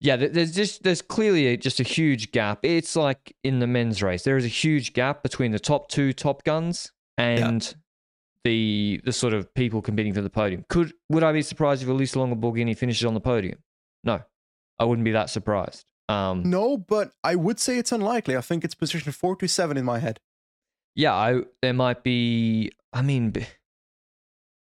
[0.01, 2.61] yeah, there's just there's clearly a, just a huge gap.
[2.63, 6.13] It's like in the men's race, there is a huge gap between the top two
[6.15, 7.75] top guns and
[8.45, 10.65] the the sort of people competing for the podium.
[10.69, 13.59] Could would I be surprised if Elisa Longo Borghini finishes on the podium?
[14.05, 14.23] No,
[14.79, 15.85] I wouldn't be that surprised.
[16.09, 18.37] Um, No, but I would say it's unlikely.
[18.37, 20.19] I think it's position four to seven in my head.
[20.97, 22.73] yeah, I there might be.
[22.93, 23.33] I mean,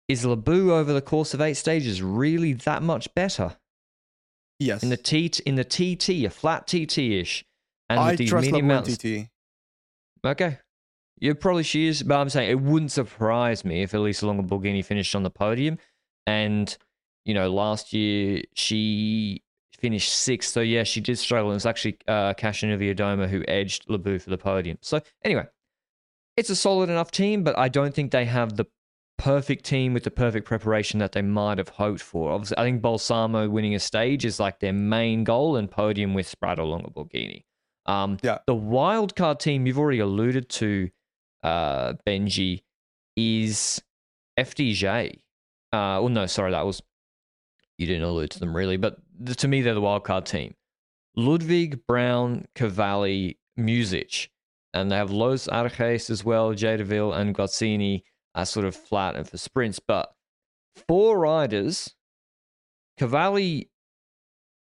[0.08, 3.56] is Labous over the course of eight stages really that much better
[4.58, 4.82] Yes.
[4.82, 7.44] in the T in the TT, a flat TT ish,
[7.88, 8.98] and I these trust mountains?
[8.98, 9.30] TT.
[10.24, 10.58] Okay.
[11.20, 14.84] Yeah, probably she is, but I'm saying it wouldn't surprise me if Elisa Longo Borghini
[14.84, 15.78] finished on the podium.
[16.26, 16.76] And,
[17.24, 19.42] you know, last year she
[19.78, 20.52] finished sixth.
[20.52, 21.50] So, yeah, she did struggle.
[21.50, 24.78] And it's actually uh, Doma who edged Labous for the podium.
[24.80, 25.46] So, anyway,
[26.36, 28.64] it's a solid enough team, but I don't think they have the
[29.18, 32.32] perfect team with the perfect preparation that they might have hoped for.
[32.32, 36.34] Obviously, I think Balsamo winning a stage is like their main goal and podium with
[36.34, 37.44] Sprato Longo Borghini.
[37.84, 38.38] Um, Yeah.
[38.46, 40.88] The wildcard team you've already alluded to,
[41.42, 42.62] uh, Benji,
[43.16, 43.82] is
[44.38, 45.12] FDJ.
[45.72, 46.82] Uh, well, no, sorry, that was
[47.78, 50.54] you didn't allude to them really, but the, to me they're the wild card team.
[51.16, 54.28] Ludwig, Brown, Cavalli, Muzic,
[54.74, 58.02] and they have Los Arges as well, Jadaville and Gozzini
[58.34, 60.12] are sort of flat and for sprints, but
[60.86, 61.94] four riders,
[62.98, 63.70] Cavalli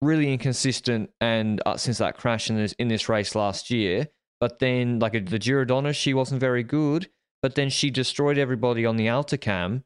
[0.02, 4.08] really inconsistent and uh, since that crash in this in this race last year.
[4.40, 7.08] But then, like the Girodonna, she wasn't very good.
[7.42, 9.82] But then she destroyed everybody on the Hautacam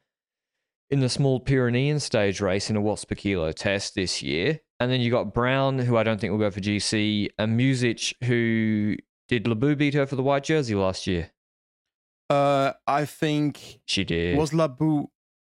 [0.89, 4.61] in the small Pyrenean stage race in a watts per kilo test this year.
[4.81, 8.15] And then you got Brown, who I don't think will go for GC, and Muzic,
[8.25, 8.97] who
[9.29, 11.31] did Labous beat her for the white jersey last year.
[12.29, 14.39] Uh, I think She did.
[14.39, 15.07] was Labous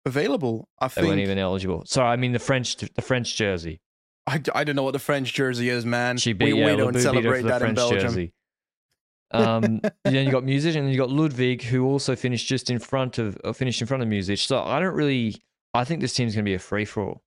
[0.06, 0.70] available?
[0.80, 1.84] I they think weren't even eligible.
[1.86, 3.82] Sorry, I mean the French, the French jersey.
[4.26, 6.18] I, I don't know what the French jersey is, man.
[6.18, 8.00] She beat we, yeah, we don't celebrate that in Belgium.
[8.00, 8.34] jersey.
[9.32, 12.80] Um, then you got Muzic, and then you got Ludwig, who also finished just in
[12.80, 14.40] front of, uh, finished in front of Muzic.
[14.40, 15.36] So I don't really.
[15.74, 17.24] I think this team's going to be a free for all.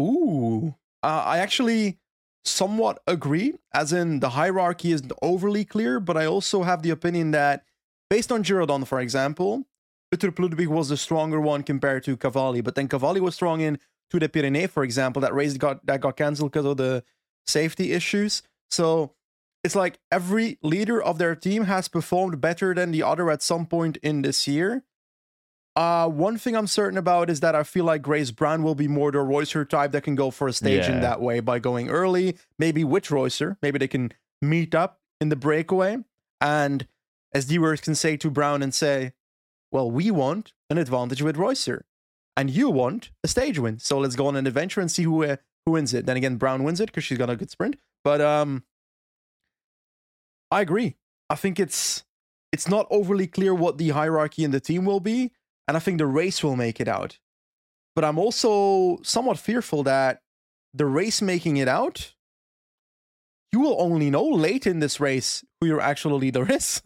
[0.00, 1.98] Ooh, uh, I actually
[2.44, 3.54] somewhat agree.
[3.72, 7.64] As in, the hierarchy isn't overly clear, but I also have the opinion that,
[8.10, 9.64] based on Girodon, for example,
[10.10, 12.60] Peter Ludwig was the stronger one compared to Cavalli.
[12.60, 13.78] But then Cavalli was strong in
[14.10, 15.20] to the Pyrenees, for example.
[15.22, 17.04] That race got that got cancelled because of the
[17.46, 18.42] safety issues.
[18.70, 19.14] So
[19.64, 23.66] it's like every leader of their team has performed better than the other at some
[23.66, 24.84] point in this year.
[25.76, 28.88] Uh, one thing I'm certain about is that I feel like Grace Brown will be
[28.88, 31.88] more the Reusser type that can go for a stage in that way by going
[31.88, 33.56] early, maybe with Reusser.
[33.62, 35.98] Maybe they can meet up in the breakaway.
[36.40, 36.88] And
[37.32, 39.12] as D-Works can say to Brown and say,
[39.70, 41.82] well, we want an advantage with Reusser.
[42.36, 43.78] And you want a stage win.
[43.78, 46.06] So let's go on an adventure and see who uh, who wins it.
[46.06, 47.76] Then again, Brown wins it because she's got a good sprint.
[48.02, 48.62] But um,
[50.50, 50.96] I agree.
[51.30, 52.04] I think it's
[52.52, 55.32] it's not overly clear what the hierarchy in the team will be,
[55.66, 57.18] and I think the race will make it out.
[57.94, 60.22] But I'm also somewhat fearful that
[60.72, 62.14] the race making it out,
[63.52, 66.82] you will only know late in this race who your actual leader is.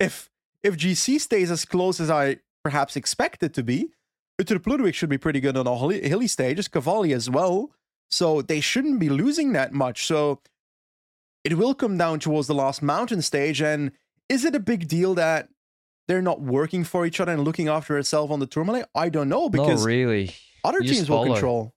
[0.00, 0.30] if
[0.62, 3.90] if GC stays as close as I perhaps expect it to be,
[4.40, 7.70] Uttrup Ludwig should be pretty good on hilly hilly stages, Cavalli as well.
[8.10, 10.06] So they shouldn't be losing that much.
[10.06, 10.40] So
[11.44, 13.60] it will come down towards the last mountain stage.
[13.60, 13.92] And
[14.28, 15.48] is it a big deal that
[16.08, 18.86] they're not working for each other and looking after itself on the Tourmalet?
[18.94, 20.34] I don't know because Not really.
[20.64, 21.74] other You teams will control.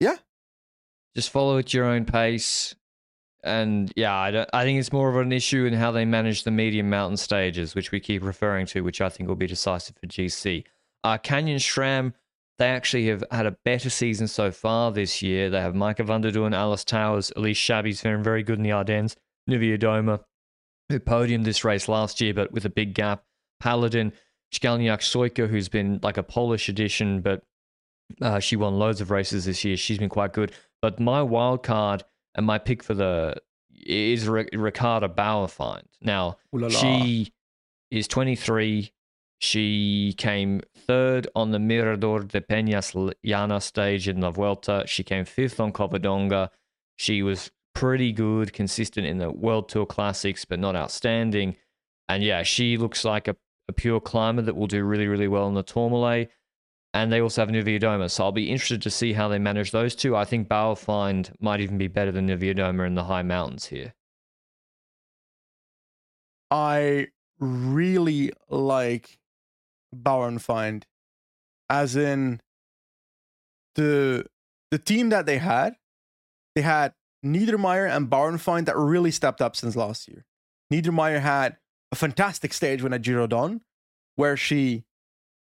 [0.00, 0.16] Yeah,
[1.14, 2.74] Just follow at your own pace.
[3.44, 6.44] And yeah, I, don't, I think it's more of an issue in how they manage
[6.44, 9.96] the medium mountain stages, which we keep referring to, which I think will be decisive
[9.96, 10.64] for GC.
[11.04, 12.12] Uh, Canyon SRAM,
[12.60, 15.48] they actually have had a better season so far this year.
[15.48, 19.16] They have Micah Vanderdoorn, Alice Towers, Elise Chabbey's faring very good in the Ardennes,
[19.48, 20.20] Niewiadoma,
[20.90, 23.24] who podiumed this race last year, but with a big gap.
[23.60, 24.12] Paladin,
[24.52, 27.42] Skalniak Soika, who's been like a Polish edition, but
[28.20, 29.78] uh, she won loads of races this year.
[29.78, 30.52] She's been quite good.
[30.82, 33.36] But my wild card and my pick for the
[33.74, 35.86] is Ri- Ricarda Bauernfeind.
[36.02, 36.78] Now, Ooh la la.
[36.78, 37.32] she
[37.90, 38.92] is 23.
[39.40, 44.84] She came third on the Mirador de Peñas Llana stage in La Vuelta.
[44.86, 46.50] She came fifth on Covadonga.
[46.96, 51.56] She was pretty good, consistent in the World Tour Classics, but not outstanding.
[52.10, 55.48] And yeah, she looks like a, a pure climber that will do really, really well
[55.48, 56.30] in the Tourmalet.
[56.92, 58.10] And they also have Niewiadoma.
[58.10, 60.16] So I'll be interested to see how they manage those two.
[60.16, 63.94] I think Bauernfeind might even be better than Niewiadoma in the high mountains here.
[66.50, 67.06] I
[67.38, 69.19] really like
[69.94, 70.84] Bauernfeind,
[71.68, 72.40] as in
[73.74, 74.26] the
[74.70, 75.74] the team that they had.
[76.54, 80.24] They had Niedermaier and Bauernfeind that really stepped up since last year.
[80.72, 81.56] Niedermaier had
[81.92, 83.60] a fantastic stage when at Giro Donne,
[84.16, 84.84] where she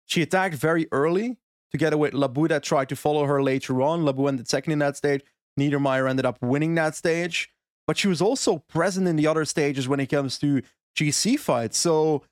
[0.06, 1.38] she attacked very early
[1.70, 4.04] together with Labous that tried to follow her later on.
[4.04, 5.22] Labous ended second in that stage.
[5.58, 7.50] Niedermaier ended up winning that stage.
[7.86, 10.62] But she was also present in the other stages when it comes to
[10.96, 11.78] GC fights.
[11.78, 12.22] So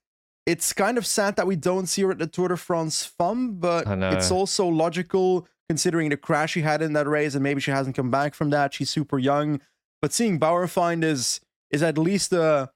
[0.46, 3.54] it's kind of sad that we don't see her at the Tour de France Femme,
[3.54, 7.70] but it's also logical considering the crash she had in that race and maybe she
[7.70, 8.74] hasn't come back from that.
[8.74, 9.60] She's super young.
[10.02, 12.70] But seeing Bauernfeind is is at least a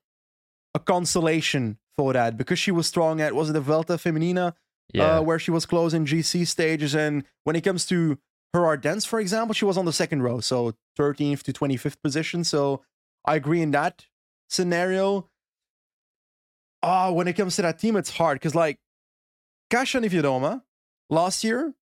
[0.74, 4.54] a consolation for that because she was strong at was it the Vuelta Femenina
[4.92, 5.18] yeah.
[5.18, 8.18] uh, where she was close in GC stages and when it comes to
[8.52, 12.44] her Ardennes for example she was on the second row so 13th to 25th position
[12.44, 12.82] so
[13.24, 14.06] I agree in that
[14.48, 15.28] scenario
[16.84, 18.78] oh, when it comes to that team, it's hard because like
[19.70, 20.62] Kasia Niewiadoma
[21.10, 21.74] last year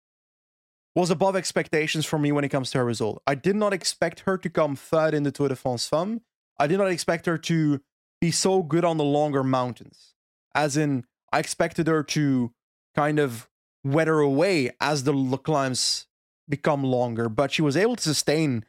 [0.94, 3.22] was above expectations for me when it comes to her result.
[3.26, 6.20] I did not expect her to come third in the Tour de France Femme.
[6.58, 7.80] I did not expect her to
[8.20, 10.14] be so good on the longer mountains.
[10.54, 12.52] As in, I expected her to
[12.94, 13.48] kind of
[13.82, 16.06] weather away as the climbs
[16.48, 18.64] become longer, but she was able to sustain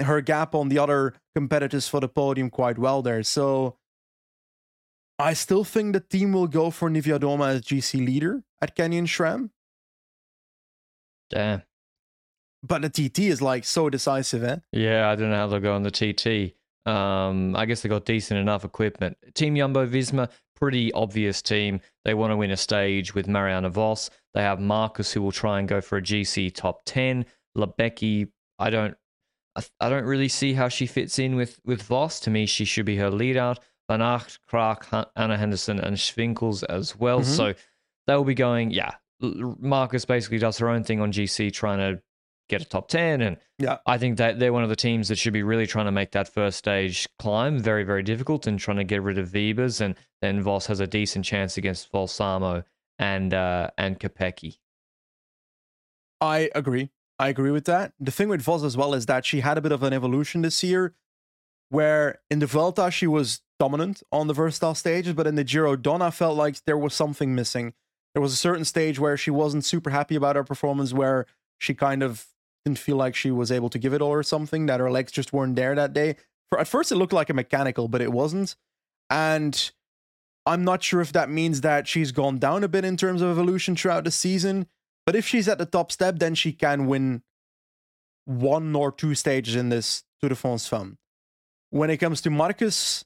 [0.00, 3.22] her gap on the other competitors for the podium quite well there.
[3.22, 3.76] So
[5.18, 9.50] I still think the team will go for Niewiadoma as GC leader at Canyon SRAM.
[11.30, 11.62] Damn.
[12.62, 14.56] But the TT is like so decisive, eh?
[14.72, 16.54] Yeah, I don't know how they'll go on the TT.
[16.88, 19.16] Um, I guess they got decent enough equipment.
[19.34, 21.80] Team Jumbo Visma, pretty obvious team.
[22.04, 24.10] They want to win a stage with Marianne Vos.
[24.34, 27.26] They have Markus who will try and go for a GC top ten.
[27.56, 28.94] Lebecki, I don't,
[29.56, 32.20] I, I don't really see how she fits in with with Vos.
[32.20, 33.58] To me, she should be her lead out.
[33.88, 37.20] Van Agt, Kraak, Anna Henderson, and Swinkels as well.
[37.20, 37.30] Mm-hmm.
[37.30, 37.54] So
[38.06, 38.94] they'll be going, yeah.
[39.20, 42.02] Markus basically does her own thing on GC, trying to
[42.48, 43.22] get a top 10.
[43.22, 45.86] And yeah, I think that they're one of the teams that should be really trying
[45.86, 49.30] to make that first stage climb very, very difficult and trying to get rid of
[49.30, 49.80] Wiebes.
[49.80, 52.64] And then Vos has a decent chance against Balsamo
[52.98, 54.58] and, uh, and Kopecky.
[56.20, 56.90] I agree.
[57.18, 57.92] I agree with that.
[57.98, 60.42] The thing with Vos as well is that she had a bit of an evolution
[60.42, 60.94] this year
[61.68, 65.76] where in the Vuelta she was dominant on the versatile stages, but in the Giro
[65.76, 67.74] Donne felt like there was something missing.
[68.14, 71.26] There was a certain stage where she wasn't super happy about her performance, where
[71.58, 72.26] she kind of
[72.64, 75.12] didn't feel like she was able to give it all or something, that her legs
[75.12, 76.16] just weren't there that day.
[76.48, 78.56] For at first it looked like a mechanical, but it wasn't.
[79.10, 79.70] And
[80.44, 83.30] I'm not sure if that means that she's gone down a bit in terms of
[83.30, 84.66] evolution throughout the season.
[85.04, 87.22] But if she's at the top step, then she can win
[88.24, 90.98] one or two stages in this Tour de France Femme.
[91.70, 93.04] When it comes to Markus,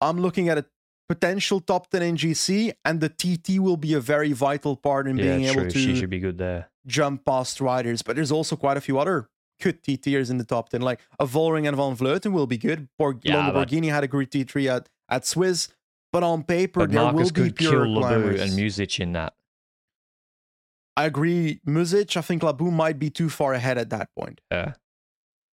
[0.00, 0.64] I'm looking at a
[1.08, 5.16] potential top 10 in GC, and the TT will be a very vital part in
[5.16, 5.62] yeah, being true.
[5.62, 6.70] able to she should be good there.
[6.86, 8.02] jump past riders.
[8.02, 9.28] But there's also quite a few other
[9.60, 10.82] good TTers in the top 10.
[10.82, 12.88] Like a Vollering and Van Vleuten will be good.
[12.98, 13.68] Borg- yeah, but...
[13.68, 15.68] Borghini had a great T3 at, at Swiss.
[16.12, 18.40] But on paper, but there Markus will be pure kill climbers.
[18.40, 19.34] and Muzic in that.
[20.96, 21.60] I agree.
[21.66, 24.40] Muzic, I think Labous might be too far ahead at that point.
[24.50, 24.72] Yeah.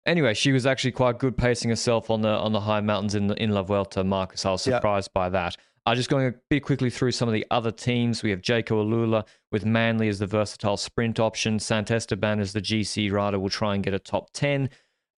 [0.06, 3.32] Anyway, she was actually quite good pacing herself on the on the high mountains in
[3.34, 4.02] in La Vuelta.
[4.02, 5.56] Markus, I was surprised by that.
[5.86, 8.22] I'm just going a bit quickly through some of the other teams.
[8.22, 11.58] We have Jayco AlUla with Manly as the versatile sprint option.
[11.58, 14.68] Santesteban as the GC rider will try and get a top 10,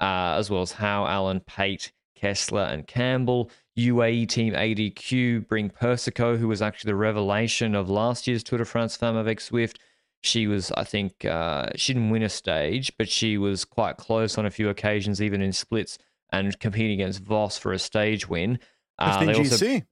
[0.00, 3.50] uh, as well as Howe, Allen, Pate, Kessler, and Campbell.
[3.76, 8.64] UAE team ADQ bring Persico, who was actually the revelation of last year's Tour de
[8.64, 9.78] France Femme avec Zwift.
[10.22, 14.38] She was, I think, uh, she didn't win a stage, but she was quite close
[14.38, 15.98] on a few occasions, even in splits,
[16.30, 18.58] and competing against Vos for a stage win.
[18.98, 19.82] Uh, fifth in GC.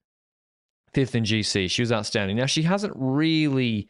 [0.95, 1.71] Fifth in GC.
[1.71, 2.37] She was outstanding.
[2.37, 3.89] Now, she hasn't really,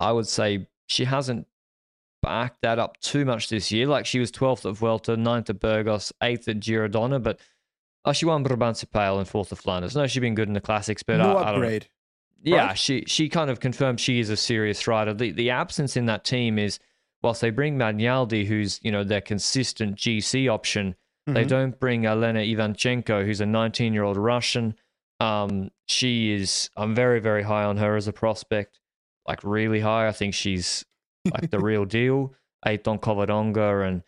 [0.00, 1.46] I would say, she hasn't
[2.22, 3.86] backed that up too much this year.
[3.86, 7.40] Like she was 12th at Vuelta, 9th at Burgos, 8th at Giro Donne, but
[8.04, 9.94] oh, she won Brabantse Pijl and 4th at Flanders.
[9.94, 11.84] No, she's been good in the classics, but no I, upgrade.
[11.84, 12.01] I
[12.42, 12.78] yeah, right?
[12.78, 15.14] she she kind of confirmed she is a serious rider.
[15.14, 16.78] The the absence in that team is
[17.22, 20.94] whilst they bring Magnaldi, who's you know their consistent GC option,
[21.28, 21.34] mm-hmm.
[21.34, 24.74] they don't bring Elena Ivanchenko, who's a 19 year old Russian.
[25.20, 28.78] Um, she is I'm very very high on her as a prospect,
[29.26, 30.08] like really high.
[30.08, 30.84] I think she's
[31.32, 32.34] like the real deal.
[32.64, 34.02] Ayton Covadonga and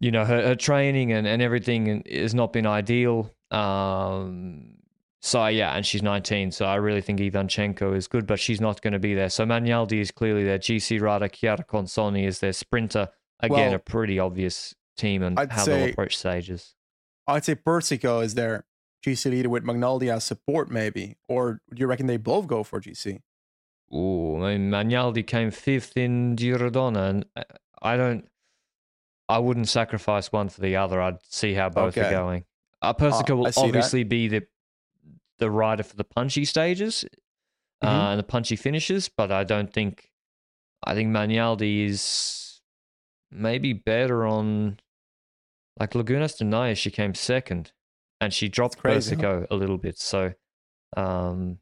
[0.00, 3.34] you know, her, her training and, and everything has not been ideal.
[3.50, 4.77] Um,
[5.20, 8.80] so yeah, and she's 19, so I really think Ivanchenko is good, but she's not
[8.82, 9.28] going to be there.
[9.28, 11.28] So Magnaldi is clearly their GC rider.
[11.28, 13.08] Chiara Consonni is their sprinter.
[13.40, 16.74] Again, Well, a pretty obvious team and I'd how they'll approach stages.
[17.26, 18.64] I'd say Persico is their
[19.04, 21.16] GC leader with Magnaldi as support, maybe.
[21.28, 23.20] Or do you reckon they both go for GC?
[23.94, 27.44] Ooh, I mean, Magnaldi came fifth in Giro Donne, and uh,
[27.80, 28.28] I don't.
[29.28, 31.00] I wouldn't sacrifice one for the other.
[31.00, 32.44] I'd see how both are going.
[32.80, 33.66] Uh, Persico I will see that.
[33.66, 34.46] obviously be the
[35.38, 37.04] the rider for the punchy stages
[37.82, 37.88] Mhm.
[37.88, 40.10] uh, and the punchy finishes, but I don't think.
[40.84, 42.60] I think Magnaldi is
[43.30, 44.78] maybe better on.
[45.78, 47.72] Like Lagunas de Neila, she came second,
[48.20, 49.46] and she dropped crazy, huh?
[49.50, 49.96] A little bit.
[49.98, 50.34] So,
[50.96, 51.58] um,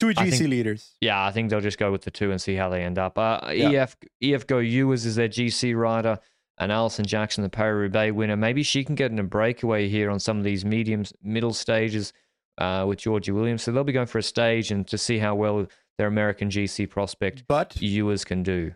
[0.00, 0.96] Two GC think- leaders.
[1.00, 3.16] yeah, I think they'll just go with the two and see how they end up.
[3.16, 3.70] Uh, Yeah.
[3.82, 6.18] EF EF Go Ewers is their GC rider,
[6.58, 8.36] and Alison Jackson, the Paris Roubaix winner.
[8.36, 12.12] Maybe she can get in a breakaway here on some of these medium middle stages
[12.58, 13.62] uh, with Georgie Williams.
[13.62, 15.66] So they'll be going for a stage and to see how well
[15.98, 18.72] their American GC prospect But Ewers can do.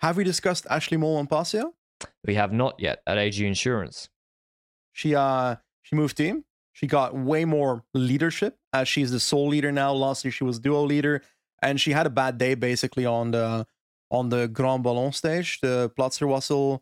[0.00, 1.72] have we discussed Ashleigh Moolman Pasio?
[2.26, 4.08] We have not yet at AG Insurance.
[4.92, 6.44] She uh she moved team.
[6.72, 9.92] She got way more leadership as she's the sole leader now.
[9.92, 11.22] Last year she was duo leader,
[11.62, 13.66] and she had a bad day basically on the
[14.10, 16.80] on the Grand Ballon stage, the Platzerwasel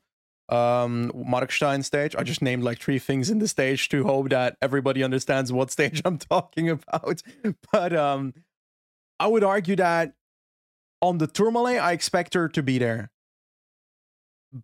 [0.49, 2.15] um Markstein stage.
[2.17, 5.71] I just named like three things in the stage to hope that everybody understands what
[5.71, 7.23] stage I'm talking about.
[7.73, 8.35] But um
[9.19, 10.15] I would argue that
[11.01, 13.11] on the Tourmalet, I expect her to be there.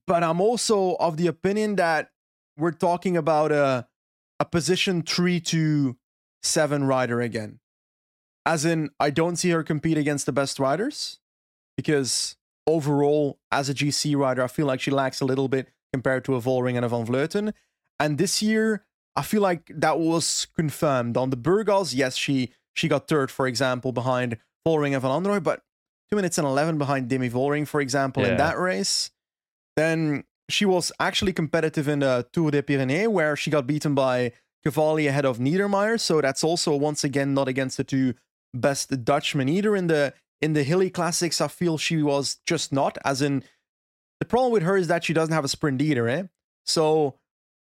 [0.07, 2.11] But I'm also of the opinion that
[2.57, 3.87] we're talking about a
[4.41, 5.97] a position three to
[6.43, 7.61] seven rider again.
[8.47, 11.19] As in, I don't see her compete against the best riders
[11.77, 12.38] because
[12.69, 16.35] overall, as a GC rider, I feel like she lacks a little bit compared to
[16.37, 17.53] a Vollering and a Van Vleuten.
[17.99, 18.85] And this year,
[19.17, 21.95] I feel like that was confirmed on the Burgos.
[21.95, 25.63] Yes, she she got third, for example, behind Vollering and Van Anrooij, but
[26.09, 28.31] two minutes and eleven behind Demi Vollering, for example, Yeah.
[28.33, 29.11] in that race.
[29.77, 34.33] Then she was actually competitive in the Tour des Pyrénées, where she got beaten by
[34.65, 35.99] Cavalli ahead of Niedermaier.
[36.01, 38.15] So that's also once again not against the two
[38.55, 39.75] best Dutchmen either.
[39.77, 42.99] In the in the hilly classics, I feel she was just not.
[43.05, 43.43] As in,
[44.21, 46.25] the problem with her is that she doesn't have a sprint either, eh?
[46.65, 47.15] So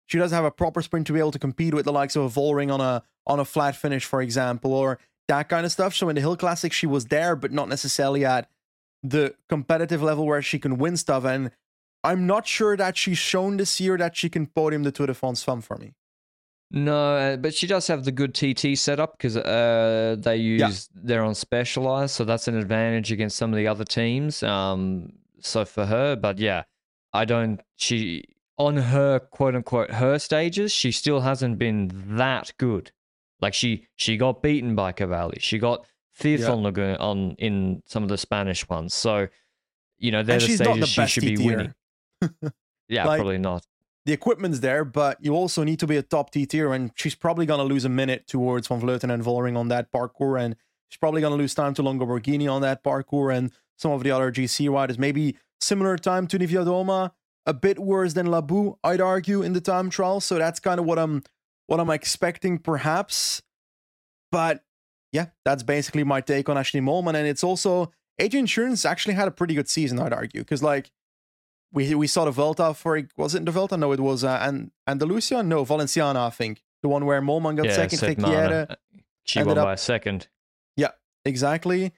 [0.06, 2.24] she doesn't have a proper sprint to be able to compete with the likes of
[2.24, 4.98] a Vollering on a on a flat finish, for example, or
[5.28, 5.94] that kind of stuff.
[5.94, 8.50] So in the hill classics, she was there, but not necessarily at
[9.02, 11.24] the competitive level where she can win stuff.
[11.24, 11.50] And
[12.02, 15.14] I'm not sure that she's shown this year that she can podium the Tour de
[15.14, 15.94] France for me.
[16.70, 21.22] No, uh, but she does have the good TT setup because uh, they use they're
[21.22, 24.42] on specialized, so that's an advantage against some of the other teams.
[24.42, 26.64] Um, so for her, but yeah,
[27.12, 27.60] I don't.
[27.76, 28.24] She
[28.58, 32.90] on her quote unquote her stages, she still hasn't been that good.
[33.40, 36.52] Like she she got beaten by Cavalli, she got fifth Yeah.
[36.52, 38.94] on Laguna on in some of the Spanish ones.
[38.94, 39.28] So
[39.98, 41.74] you know they're the stages she should be winning.
[42.88, 43.64] Yeah, Like- probably not.
[44.06, 47.14] The equipment's there, but you also need to be a top T tier, and she's
[47.14, 50.56] probably gonna lose a minute towards Van Vleuten and Vollering on that parcours, and
[50.88, 54.10] she's probably gonna lose time to Longo Borghini on that parcours, and some of the
[54.10, 54.98] other GC riders.
[54.98, 57.12] Maybe similar time to Niewiadoma,
[57.46, 60.20] a bit worse than Labous, I'd argue, in the time trial.
[60.20, 61.22] So that's kind of what I'm
[61.66, 63.42] what I'm expecting, perhaps.
[64.30, 64.64] But
[65.12, 69.28] yeah, that's basically my take on Ashleigh Moolman, and it's also AG Insurance actually had
[69.28, 70.90] a pretty good season, I'd argue, because like
[71.74, 73.10] we we saw the Vuelta for it.
[73.16, 73.76] was it the Vuelta?
[73.76, 75.42] No, it was uh, and Andalusia.
[75.42, 77.98] No, Valenciana, I think the one where Moolman got yeah, second.
[77.98, 78.76] Ghekiere,
[79.24, 80.28] she ended won up- by a second.
[81.26, 81.92] exactly.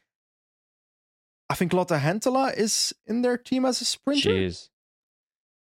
[1.49, 4.21] I think Lotta Henttala is in their team as a sprinter.
[4.21, 4.71] She is.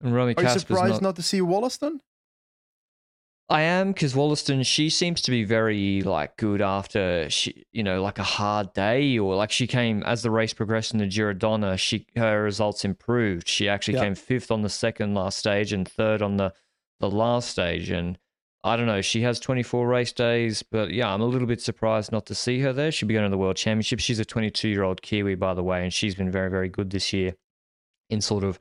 [0.01, 2.01] And Romy Are you surprised not, not to see Wollaston?
[3.49, 8.01] I am because Wollaston, she seems to be very like good after she, you know,
[8.01, 11.33] like a hard day or like she came as the race progressed in the Giro
[11.33, 11.75] Donne.
[11.77, 13.47] She her results improved.
[13.47, 16.53] She actually came fifth on the second last stage and third on the
[17.01, 17.89] the last stage.
[17.89, 18.17] And
[18.63, 22.13] I don't know, she has 24 race days, but yeah, I'm a little bit surprised
[22.13, 22.93] not to see her there.
[22.93, 23.99] She'll be going to the World Championship.
[23.99, 26.91] She's a 22 year old Kiwi, by the way, and she's been very very good
[26.91, 27.35] this year.
[28.09, 28.59] In sort of,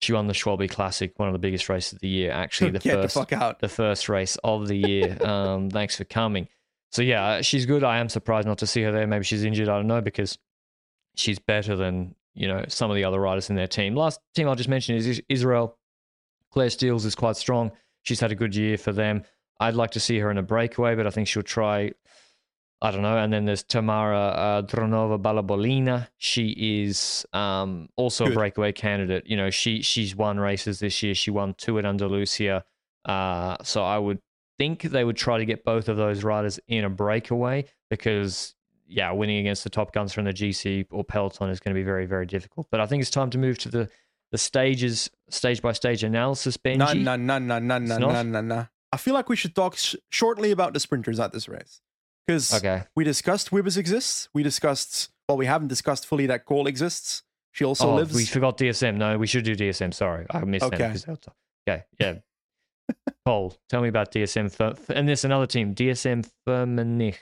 [0.00, 2.30] she won the Schwalbe Classic, one of the biggest races of the year.
[2.32, 3.60] Actually, the Get first the fuck out.
[3.60, 5.16] the first race of the year.
[5.26, 6.48] Um, thanks for coming.
[6.92, 7.84] So yeah, she's good.
[7.84, 9.06] I am surprised not to see her there.
[9.06, 9.68] Maybe she's injured.
[9.68, 10.38] I don't know because
[11.16, 13.94] she's better than you know some of the other riders in their team.
[13.94, 15.76] Last team I'll just mention is Is- Israel.
[16.52, 17.70] Claire Steels is quite strong.
[18.02, 19.22] She's had a good year for them.
[19.60, 21.92] I'd like to see her in a breakaway, but I think she'll try.
[22.82, 23.18] I don't know.
[23.18, 26.08] And then there's Tamara uh, Dronova Balabolina.
[26.16, 28.32] She is um, also Good.
[28.32, 29.26] a breakaway candidate.
[29.26, 31.14] You know, she she's won races this year.
[31.14, 32.64] She won two at Andalusia.
[33.04, 34.20] Uh, so I would
[34.58, 38.54] think they would try to get both of those riders in a breakaway because,
[38.86, 41.84] yeah, winning against the top guns from the GC or Peloton is going to be
[41.84, 42.66] very, very difficult.
[42.70, 43.90] But I think it's time to move to the
[44.30, 46.56] the stages, stage by stage analysis.
[46.56, 47.02] Benji.
[47.02, 48.00] Nah, nah, nah, nah, not?
[48.00, 48.64] nah, nah, nah.
[48.92, 51.80] I feel like we should talk sh- shortly about the sprinters at this race.
[52.26, 52.82] Because Okay.
[52.94, 54.28] we discussed Wiebes exists.
[54.32, 57.22] We discussed, well, we haven't discussed fully that Kool exists.
[57.52, 58.14] She also oh, lives.
[58.14, 58.96] we forgot DSM.
[58.96, 59.92] No, we should do DSM.
[59.92, 60.92] Sorry, I missed Okay.
[60.92, 61.26] that
[61.68, 62.14] Okay, yeah.
[63.24, 64.88] Paul, tell me about DSM.
[64.90, 67.16] And there's another team, DSM Firmenich.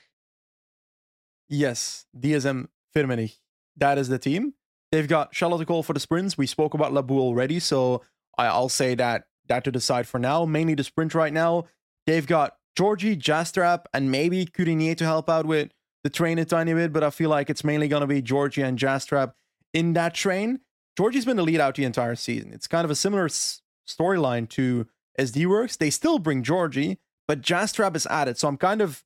[1.49, 3.37] Yes, DSM Firmenich.
[3.77, 4.55] That is the team.
[4.93, 6.37] They've got Charlotte Kool for the sprints.
[6.37, 8.03] We spoke about Labous already, so
[8.37, 10.45] I'll say that that to the side for now.
[10.45, 11.65] Mainly the sprint right now.
[12.07, 15.73] They've got Georgi, Jastrab, and maybe Coudinier to help out with
[16.05, 18.63] the train a tiny bit, but I feel like it's mainly going to be Georgi
[18.63, 19.33] and Jastrab
[19.75, 20.61] in that train.
[20.97, 22.53] Georgi's been the lead out the entire season.
[22.53, 24.87] It's kind of a similar s- storyline to
[25.19, 25.77] SD Worx.
[25.77, 28.39] They still bring Georgi, but Jastrab is added.
[28.39, 29.03] So I'm kind of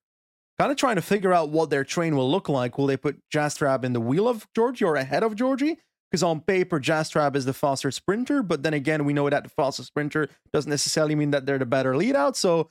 [0.59, 2.77] kind of trying to figure out what their train will look like.
[2.77, 5.79] Will they put Jastrab in the wheel of Georgi or ahead of Georgi?
[6.11, 9.49] Because on paper, Jastrab is the faster sprinter, but then again, we know that the
[9.49, 12.37] faster sprinter doesn't necessarily mean that they're the better lead out.
[12.37, 12.69] So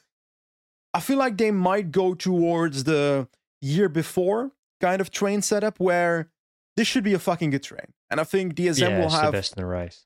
[0.94, 3.28] I feel like they might go towards the
[3.62, 6.30] year before kind of train setup where
[6.76, 7.94] this should be a fucking good train.
[8.10, 10.06] And I think DSM yeah, will it's the have best in the race.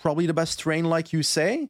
[0.00, 1.68] probably the best train, like you say.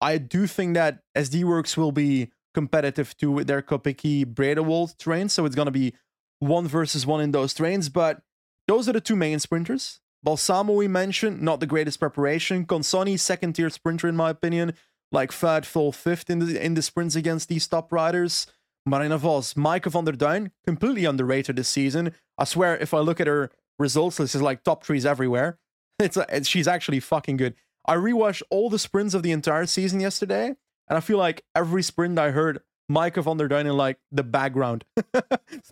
[0.00, 5.28] I do think that SD Worx will be competitive too with their Kopecky Bredewold train,
[5.28, 5.94] so it's going to be
[6.38, 7.88] one versus one in those trains.
[7.88, 8.22] But
[8.68, 10.00] those are the two main sprinters.
[10.22, 12.64] Balsamo, we mentioned, not the greatest preparation.
[12.66, 14.74] Consonni, second tier sprinter, in my opinion,
[15.12, 18.46] like third, full fifth in the in the sprints against these top riders.
[18.86, 22.12] Marianne Vos, Maaike van der Duin, completely underrated this season.
[22.38, 25.58] I swear, if I look at her results, this is like top trees everywhere.
[26.00, 27.54] It's, it's she's actually fucking good.
[27.84, 31.82] I rewatched all the sprints of the entire season yesterday, and I feel like every
[31.82, 34.84] sprint I heard Maaike van der Duin in like the background.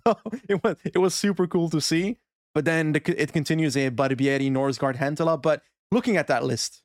[0.04, 0.18] so
[0.48, 2.18] it was it was super cool to see.
[2.54, 5.40] But then the, it continues a Barbieri, Norsgaard, Henttala.
[5.40, 5.62] But
[5.92, 6.82] looking at that list,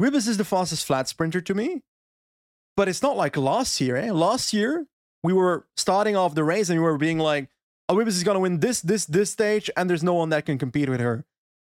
[0.00, 1.82] Wiebes is the fastest flat sprinter to me.
[2.76, 3.96] But it's not like last year.
[3.96, 4.12] Eh?
[4.12, 4.86] Last year
[5.22, 7.48] we were starting off the race and we were being like,
[7.88, 10.58] "Oh, Wiebes is gonna win this, this, this stage, and there's no one that can
[10.58, 11.24] compete with her."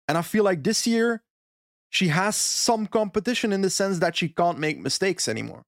[0.08, 1.22] And I feel like this year
[1.90, 5.64] she has some competition in the sense that she can't make mistakes anymore.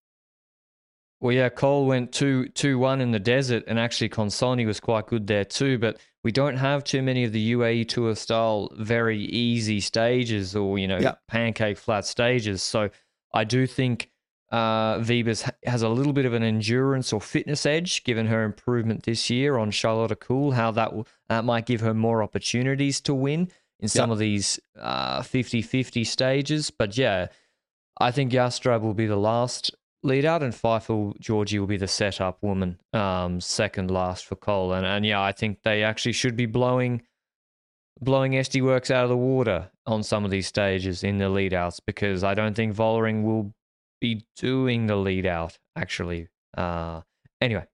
[1.20, 5.06] Well, yeah, Kool went 2 2 1 in the desert, and actually Consonni was quite
[5.06, 5.76] good there too.
[5.78, 10.78] But we don't have too many of the UAE Tour style, very easy stages or,
[10.78, 11.14] you know, Yeah.
[11.28, 12.62] pancake flat stages.
[12.62, 12.90] So
[13.34, 14.10] I do think
[14.50, 18.44] uh, Wiebes ha- has a little bit of an endurance or fitness edge given her
[18.44, 23.00] improvement this year on Charlotte Kool, how that, will, that might give her more opportunities
[23.02, 23.50] to win
[23.80, 24.12] in some Yeah.
[24.14, 24.58] of these
[25.24, 26.70] 50 50 stages.
[26.70, 27.26] But yeah,
[28.00, 31.88] I think Jastrab will be the last lead out, and Pfeiffer Georgi will be the
[31.88, 34.72] setup woman, um, second last for Cole.
[34.72, 37.02] And, and yeah, I think they actually should be blowing
[38.00, 41.52] blowing SD Worx out of the water on some of these stages in the lead
[41.52, 43.52] outs because I don't think Vollering will
[44.00, 46.28] be doing the lead out actually.
[46.56, 47.00] Uh,
[47.40, 47.66] anyway,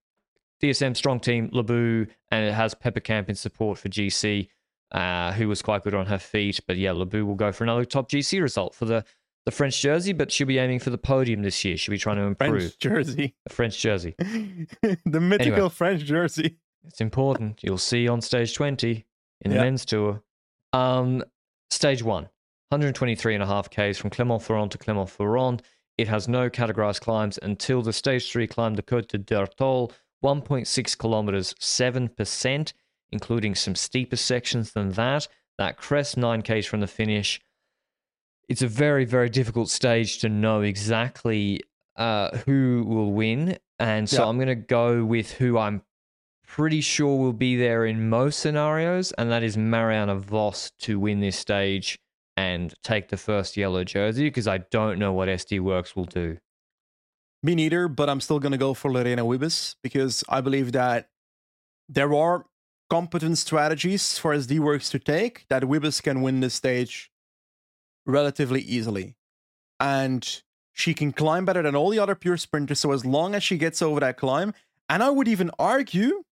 [0.63, 4.49] DSM strong team, Labous, and it has Peperkamp in support for GC,
[4.93, 6.61] uh, who was quite good on her feet.
[6.67, 9.05] But yeah, Labous will go for another top GC result for the
[9.47, 11.77] the French jersey, but she'll be aiming for the podium this year.
[11.77, 13.35] She'll be trying to improve French jersey.
[13.47, 14.15] the French jersey.
[14.19, 16.57] the mythical French jersey.
[16.87, 17.63] It's important.
[17.63, 19.05] You'll see on stage 20
[19.43, 19.63] in the Yeah.
[19.63, 20.23] men's tour.
[20.73, 21.23] Um,
[21.71, 22.25] stage one,
[22.71, 25.63] 123 and a half Ks from Clermont-Ferrand to Clermont-Ferrand.
[25.97, 29.93] It has no categorized climbs until the stage three climb, the Côte de Durtol,
[30.25, 32.73] 1.6 kilometers, 7%,
[33.13, 35.29] including some steeper sections than that.
[35.59, 37.41] That crest, 9 Ks from the finish.
[38.49, 41.61] It's a very, very difficult stage to know exactly
[41.97, 43.59] uh, who will win.
[43.79, 44.29] And so Yeah.
[44.29, 45.83] I'm going to go with who I'm
[46.47, 51.21] pretty sure will be there in most scenarios, and that is Marianne Vos to win
[51.21, 51.99] this stage
[52.37, 56.39] and take the first yellow jersey because I don't know what SD Worx will do.
[57.43, 61.09] Me neither, but I'm still going to go for Lorena Wiebes because I believe that
[61.89, 62.47] there are
[62.89, 67.11] competent strategies for SD Worx to take that Wiebes can win this stage
[68.07, 69.17] relatively easily.
[69.81, 70.43] And
[70.73, 72.81] she can climb better than all the other pure sprinters.
[72.81, 74.55] So as long as she gets over that climb,
[74.89, 76.25] and I would even argue,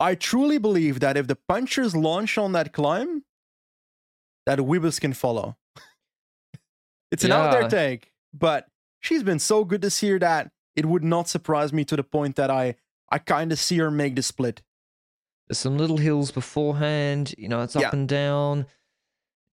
[0.00, 3.24] I truly believe that if the punchers launch on that climb,
[4.46, 5.56] that Wiebes can follow.
[7.10, 8.66] it's an out there take, but
[9.00, 12.36] she's been so good this year that it would not surprise me to the point
[12.36, 12.76] that I
[13.10, 14.62] I kind of see her make the split
[15.46, 17.34] There's some little hills beforehand.
[17.36, 17.90] You know, it's up Yeah.
[17.92, 18.66] and down.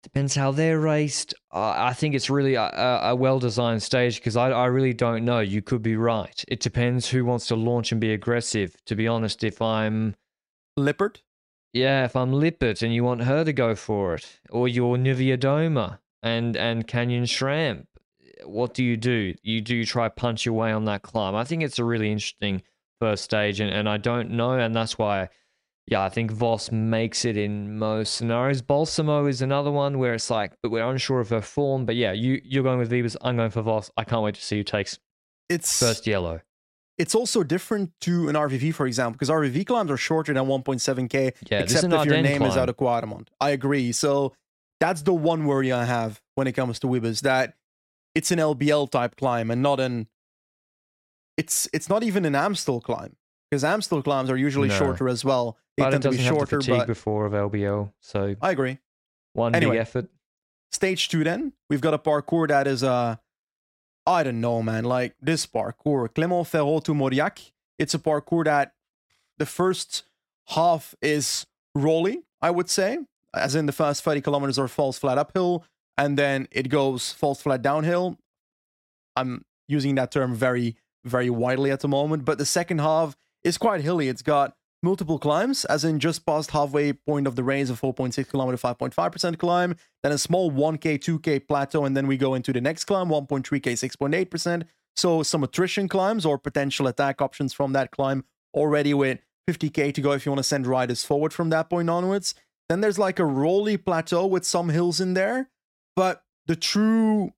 [0.02, 1.34] Depends how they're raced.
[1.54, 5.26] Uh, I think it's really a, a, a well-designed stage because I, I really don't
[5.26, 5.40] know.
[5.42, 6.44] You could be right.
[6.48, 8.76] It depends who wants to launch and be aggressive.
[8.86, 10.16] To be honest, if I'm
[10.78, 11.22] Lippert.
[11.74, 16.00] yeah, if I'm Lippert and you want her to go for it, or you're Niewiadoma
[16.24, 17.86] and and Canyon SRAM,
[18.46, 19.36] what do you do?
[19.44, 21.36] You do you try punch your way on that climb?
[21.36, 22.64] I think it's a really interesting
[23.02, 25.28] first stage, and, and I don't know, and that's why,
[25.90, 28.62] yeah, I think Vos makes it in most scenarios.
[28.62, 31.86] Balsamo is another one where it's like, but we're unsure of her form.
[31.86, 33.92] But yeah, you you're going with Wiebes, I'm going for Vos.
[33.98, 35.00] I can't wait to see who takes
[35.50, 36.42] It's first yellow.
[36.98, 41.34] it's also different to an RVV, for example, because RVV climbs are shorter than 1.7k,
[41.50, 43.28] Yeah, except if your name is out of Quadamont.
[43.40, 43.92] I agree.
[43.92, 44.34] So
[44.80, 47.56] that's the one worry I have when it comes to Wiebes, that
[48.16, 50.08] it's an LBL type climb and not an.
[51.38, 53.16] It's it's not even an Amstel climb
[53.50, 54.76] because Amstel climbs are usually No.
[54.76, 55.58] shorter as well.
[55.78, 58.52] They But it tend to be have shorter, fatigue but before of LBL, so I
[58.52, 58.80] agree.
[59.34, 59.74] one Anyway.
[59.76, 60.10] big effort.
[60.72, 63.16] Stage two, then we've got a parcours that is uh
[64.06, 64.86] I don't know, man.
[64.86, 67.40] Like this parcours, Clément Ferraud to Mauriac.
[67.78, 68.74] It's a parcours that
[69.38, 70.04] the first
[70.48, 71.46] half is
[71.76, 72.98] rolly, I would say,
[73.36, 75.64] as in the first 30 kilometers are false flat uphill,
[75.98, 78.18] and then it goes false flat downhill.
[79.16, 80.76] I'm using that term very,
[81.06, 84.08] very widely at the moment, but the second half is quite hilly.
[84.08, 88.30] It's got multiple climbs, as in just past halfway point of the race, a 4.6
[88.30, 92.62] kilometer, 5.5% climb, then a small 1k, 2k plateau, and then we go into the
[92.62, 94.64] next climb, 1.3k, 6.8%.
[94.96, 99.20] So some attrition climbs or potential attack options from that climb already with
[99.50, 102.36] 50k to go if you want to send riders forward from that point onwards.
[102.68, 105.50] Then there's like a rolly plateau with some hills in there,
[105.96, 107.34] but the true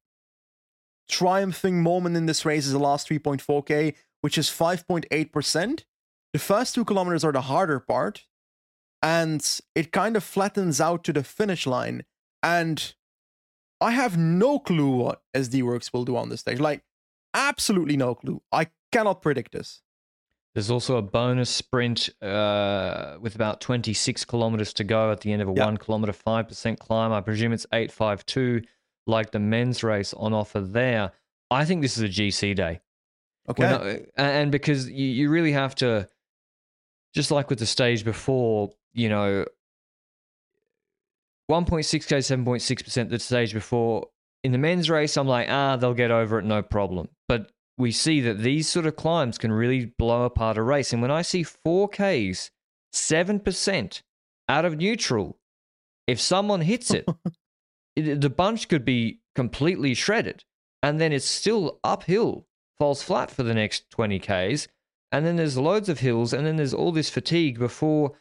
[1.10, 5.84] triumphing moment in this race is the last 3.4k, which is 5.8%.
[6.34, 8.25] The first two kilometers are the harder part,
[9.01, 12.03] and it kind of flattens out to the finish line.
[12.41, 12.93] And
[13.82, 16.59] I have no clue what SD Worx will do on this stage.
[16.59, 16.84] Like,
[17.34, 18.41] absolutely no clue.
[18.51, 19.82] I cannot predict this.
[20.53, 25.41] There's also a bonus sprint uh, with about 26 kilometers to go at the end
[25.41, 27.11] of a one kilometer, 5% climb.
[27.13, 28.61] I presume it's 852,
[29.07, 31.11] like the men's race on offer there.
[31.49, 32.82] I think this is a GC day.
[33.49, 33.63] Okay.
[33.63, 36.09] Not- and because you, you really have to,
[37.14, 39.45] just like with the stage before, you know,
[41.49, 44.07] 1.6k, 7.6% the stage before.
[44.43, 47.09] In the men's race, I'm like, ah, they'll get over it, no problem.
[47.28, 50.93] But we see that these sort of climbs can really blow apart a race.
[50.93, 52.49] And when I see 4Ks,
[52.93, 54.01] 7%
[54.47, 55.38] out of neutral,
[56.07, 57.05] if someone hits it,
[57.95, 60.43] it, the bunch could be completely shredded.
[60.82, 62.47] And then it's still uphill,
[62.80, 64.68] false flat for the next 20Ks.
[65.12, 66.34] And then there's loads of hills.
[66.34, 68.14] And then there's all this fatigue before,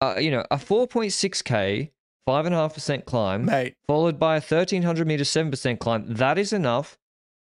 [0.00, 1.90] uh, you know, a 4.6K,
[2.28, 6.14] 5.5% climb, Mate, followed by a 1300 meter 7% climb.
[6.14, 6.98] That is enough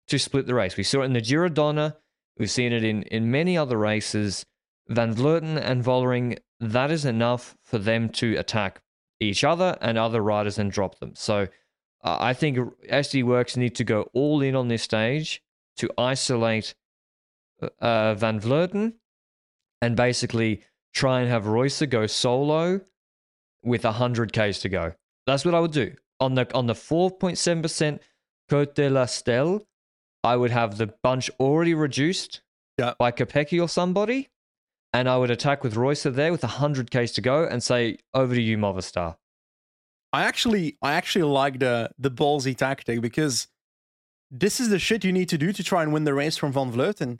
[0.07, 0.77] to split the race.
[0.77, 1.93] We saw it in the Giro Donne.
[2.37, 4.45] We've seen it in, in many other races.
[4.87, 8.81] Van Vleuten and Vollering, that is enough for them to attack
[9.19, 11.13] each other and other riders and drop them.
[11.15, 11.47] So
[12.03, 15.43] uh, I think SD Worx need to go all in on this stage
[15.77, 16.73] to isolate
[17.79, 18.93] uh, Van Vleuten
[19.81, 22.81] and basically try and have Reusser go solo
[23.63, 24.93] with 100 Ks to go.
[25.27, 25.93] That's what I would do.
[26.19, 27.99] On the on the 4.7%
[28.49, 29.61] Côte de la Stelle,
[30.23, 32.41] I would have the bunch already reduced
[32.77, 32.93] Yeah.
[32.97, 34.29] by Kopecky or somebody,
[34.93, 38.33] and I would attack with Reusser there with 100 Ks to go and say, over
[38.35, 39.17] to you, Movistar.
[40.11, 43.47] I actually I actually like the the ballsy tactic because
[44.31, 46.51] this is the shit you need to do to try and win the race from
[46.51, 47.19] Van Vleuten.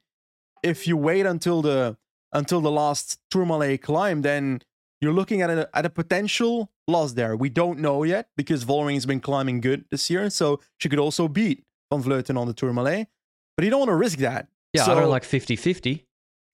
[0.63, 1.97] If you wait until the
[2.33, 4.61] until the last Tourmalet climb, then
[5.01, 7.35] you're looking at a at a potential loss there.
[7.35, 10.99] We don't know yet because Vollering has been climbing good this year, so she could
[10.99, 13.07] also beat Van Vleuten on the Tourmalet.
[13.55, 14.47] But you don't want to risk that.
[14.73, 16.05] Yeah, I don't like 50 50.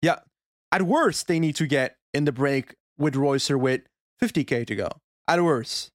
[0.01, 0.19] Yeah.
[0.71, 3.81] At worst, they need to get in the break with Reusser with
[4.21, 4.89] 50k to go.
[5.27, 5.91] At worst.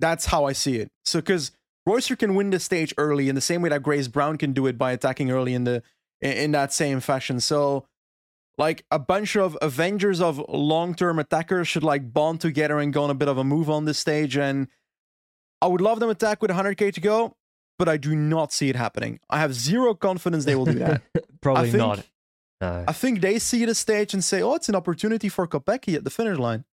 [0.00, 0.90] That's how I see it.
[1.04, 1.52] So, because
[1.88, 4.66] Reusser can win the stage early in the same way that Grace Brown can do
[4.66, 5.82] it by attacking early in the
[6.24, 7.38] in, in that same fashion.
[7.38, 7.86] So,
[8.58, 13.10] like a bunch of Avengers of long-term attackers should like bond together and go on
[13.10, 14.36] a bit of a move on this stage.
[14.36, 14.68] And
[15.60, 17.36] I would love them attack with 100k to go,
[17.78, 19.20] but I do not see it happening.
[19.28, 21.02] I have zero confidence they will do that.
[21.40, 22.06] Probably think- not.
[22.60, 22.84] No.
[22.86, 26.04] I think they see the stage and say, "Oh, it's an opportunity for Kopecky at
[26.04, 26.64] the finish line."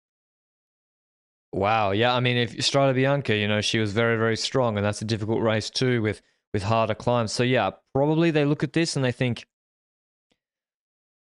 [1.53, 1.91] Wow.
[1.93, 2.15] Yeah.
[2.15, 5.07] I mean, if Strade Bianche, you know, she was very, very strong, and that's a
[5.07, 6.21] difficult race too with
[6.53, 7.33] with harder climbs.
[7.33, 9.47] So yeah, probably they look at this and they think,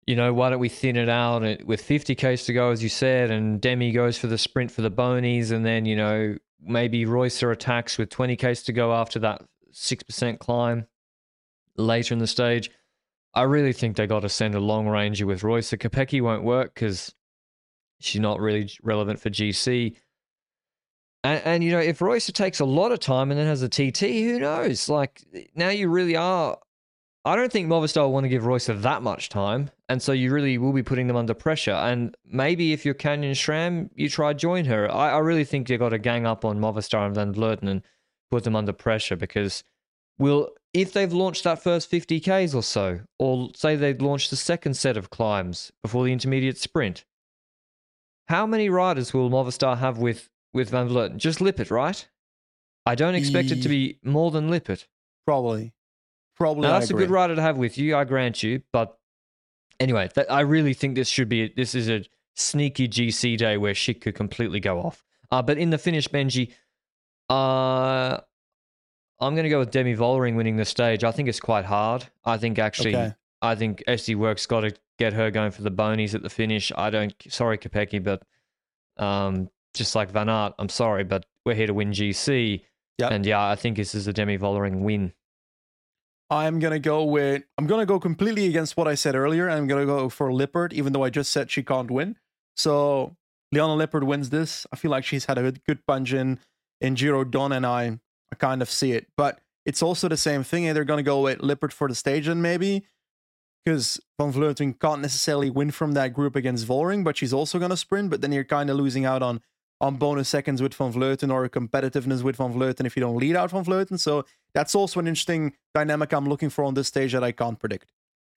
[0.05, 2.89] you know, why don't we thin it out with 50 k's to go, as you
[2.89, 7.05] said, and Demi goes for the sprint for the bonies, and then you know maybe
[7.05, 10.85] Reusser attacks with 20 k's to go after that six percent climb
[11.77, 12.69] later in the stage.
[13.33, 15.79] I really think they got to send a long ranger with Reusser.
[15.79, 17.15] Kopecky won't work because
[17.99, 19.95] she's not really relevant for GC.
[21.23, 23.69] And, and, you know, if Reusser takes a lot of time and then has a
[23.69, 24.89] TT, who knows?
[24.89, 25.23] Like
[25.55, 26.57] now you really are.
[27.25, 30.33] I don't think Movistar will want to give Reusser that much time, and so you
[30.33, 31.71] really will be putting them under pressure.
[31.71, 34.91] And maybe if you're Canyon SRAM, you try join her.
[34.91, 37.81] I, I really think you've got to gang up on Movistar and Van Vleuten and
[38.29, 39.63] put them under pressure because
[40.17, 44.73] will if they've launched that first 50Ks or so, or say they've launched the second
[44.73, 47.05] set of climbs before the intermediate sprint,
[48.27, 51.17] how many riders will Movistar have with, with Van Vleuten?
[51.17, 52.07] Just Lippert, right?
[52.85, 54.87] I don't expect it to be more than Lippert.
[55.25, 55.73] Probably.
[56.35, 56.63] Probably.
[56.63, 58.61] Now, that's a good rider to have with you, I grant you.
[58.71, 58.97] But
[59.79, 62.03] anyway, that, I really think this should be, this is a
[62.35, 65.03] sneaky GC day where shit could completely go off.
[65.31, 66.53] Uh, but in the finish, Benji,
[67.29, 68.19] uh,
[69.19, 71.03] I'm going to go with Demi Vollering winning the stage.
[71.03, 72.05] I think it's quite hard.
[72.25, 73.13] I think actually, okay.
[73.41, 76.71] I think SD Worx got to get her going for the bonies at the finish.
[76.75, 78.23] I don't, sorry, Kopecky, but
[79.03, 82.61] um, just like Van Aert, I'm sorry, but we're here to win GC.
[82.99, 83.11] Yep.
[83.11, 85.13] And yeah, I think this is a Demi Vollering win.
[86.29, 89.49] I'm gonna go with I'm gonna go completely against what I said earlier.
[89.49, 92.17] I'm gonna go for Lippert, even though I just said she can't win.
[92.55, 93.15] So
[93.51, 94.65] Liane Lippert wins this.
[94.71, 96.39] I feel like she's had a good punch in
[96.81, 97.99] in Giro Don and I
[98.31, 99.07] I kind of see it.
[99.15, 100.71] But it's also the same thing.
[100.73, 102.85] They're going to go with Lippert for the stage and maybe
[103.63, 107.71] because Van Vleuten can't necessarily win from that group against Vollering, but she's also going
[107.71, 108.09] to sprint.
[108.09, 109.41] But then you're kind of losing out on
[109.83, 113.35] on bonus seconds with Van Vleuten or competitiveness with Van Vleuten if you don't lead
[113.35, 113.99] out Van Vleuten.
[113.99, 114.23] So
[114.53, 117.91] that's also an interesting dynamic I'm looking for on this stage that I can't predict.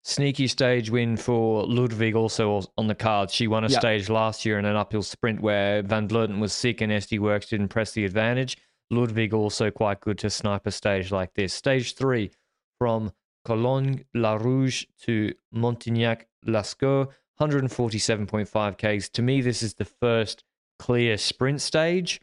[0.04, 3.34] Sneaky stage win for Ludwig also on the cards.
[3.34, 3.78] She won a yeah.
[3.78, 7.50] stage last year in an uphill sprint where Van Vleuten was sick and SD Worx
[7.50, 8.56] didn't press the advantage.
[8.90, 11.52] Ludwig also quite good to snipe a stage like this.
[11.52, 12.30] Stage three
[12.78, 13.12] from
[13.44, 19.10] Cologne La Rouge to Montignac Lascaux, 147.5 Ks.
[19.10, 20.44] To me, this is the first
[20.78, 22.20] clear sprint stage.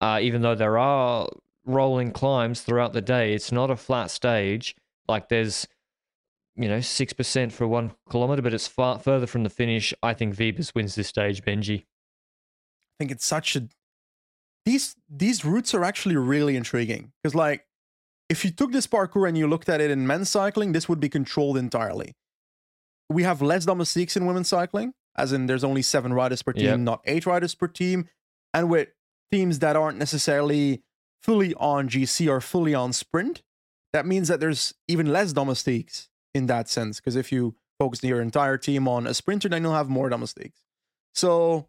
[0.00, 1.28] Uh, even though there are
[1.64, 4.76] rolling climbs throughout the day, it's not a flat stage.
[5.08, 5.66] Like there's,
[6.56, 9.92] you know, 6% for one kilometer, but it's far further from the finish.
[10.02, 11.80] I think Wiebes wins this stage, Benji.
[11.80, 13.68] I think it's such a
[14.68, 17.64] these these routes are actually really intriguing because like
[18.28, 21.00] if you took this parcours and you looked at it in men's cycling, this would
[21.00, 22.14] be controlled entirely.
[23.08, 26.64] We have less domestiques in women's cycling, as in there's only seven riders per team,
[26.64, 26.78] yep.
[26.78, 28.08] not eight riders per team,
[28.54, 28.88] and with
[29.30, 30.82] teams that aren't necessarily
[31.22, 33.42] fully on GC or fully on sprint,
[33.92, 37.00] that means that there's even less domestiques in that sense.
[37.00, 40.60] Because if you focus your entire team on a sprinter, then you'll have more domestiques.
[41.14, 41.68] So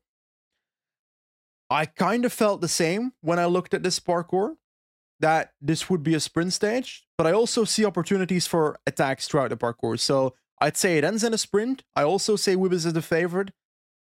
[1.69, 4.55] I kind of felt the same when I looked at this parcours
[5.19, 9.49] that this would be a sprint stage, but I also see opportunities for attacks throughout
[9.49, 10.01] the parcours.
[10.01, 11.83] So I'd say it ends in a sprint.
[11.95, 13.51] I also say Wiebes is the favorite,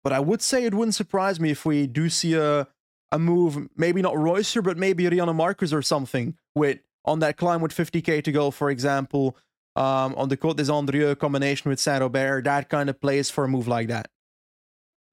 [0.02, 2.68] but I would say it wouldn't surprise me if we do see a
[3.12, 7.60] a move, maybe not Reusser, but maybe Riejanne Markus or something with on that climb
[7.60, 9.36] with 50k to go, for example,
[9.76, 13.44] um, on the Côte des Andrieux combination with Saint Robert, that kind of plays for
[13.44, 14.10] a move like that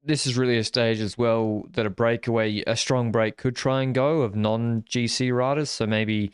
[0.04, 3.84] this is really a stage as well that a breakaway, a strong break could try
[3.84, 5.70] and go of non GC riders.
[5.70, 6.32] So maybe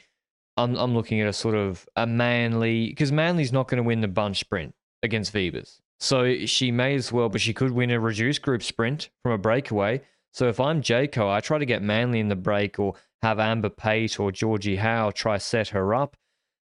[0.56, 4.02] I'm I'm looking at a sort of a Manly, because Manly's not going to win
[4.02, 4.74] the bunch sprint
[5.04, 5.80] against Wiebes.
[6.00, 9.38] So she may as well, but she could win a reduced group sprint from a
[9.38, 10.02] breakaway.
[10.34, 12.94] So if I'm Jayco, I try to get Manly in the break or
[13.24, 16.16] have Amber Pate or Georgie Howe try set her up.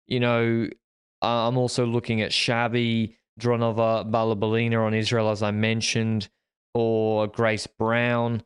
[0.08, 0.70] You know,
[1.22, 6.30] I'm also looking at Chabbey, Dronova, Balabolina on Israel, as I mentioned
[6.74, 8.44] or Grace Brown.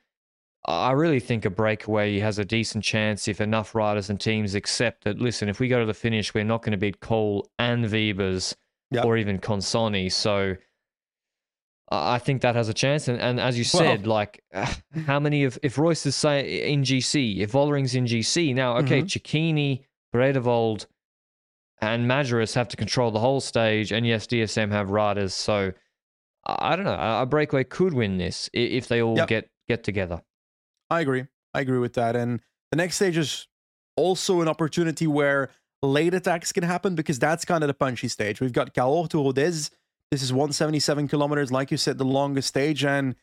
[0.66, 5.04] I really think a breakaway has a decent chance if enough riders and teams accept
[5.04, 7.86] that, listen, if we go to the finish, we're not going to beat Kool and
[7.86, 8.56] Wiebes
[8.92, 9.06] yep.
[9.06, 10.12] or even Consonni.
[10.12, 10.56] So
[11.92, 13.08] I think that has a chance.
[13.08, 14.44] And, and as you said, well, like,
[15.06, 19.02] how many of, if Royce is say in GC, if Vollering's in GC, now, okay,
[19.02, 19.08] mm-hmm.
[19.08, 20.86] Cecchini, Bredewold,
[21.82, 23.92] and Majerus have to control the whole stage.
[23.92, 25.34] And yes, DSM have riders.
[25.34, 25.72] So
[26.46, 26.98] I don't know.
[27.22, 29.28] A breakaway could win this if they all yep.
[29.28, 30.22] get get together.
[30.90, 31.26] I agree.
[31.54, 32.16] I agree with that.
[32.16, 33.48] And the next stage is
[33.96, 35.50] also an opportunity where
[35.82, 38.42] late attacks can happen because that's kind of the punchy stage.
[38.42, 39.72] We've got Cahors to Rodez.
[40.12, 42.84] This is 177 kilometers, like you said, the longest stage.
[42.84, 43.16] And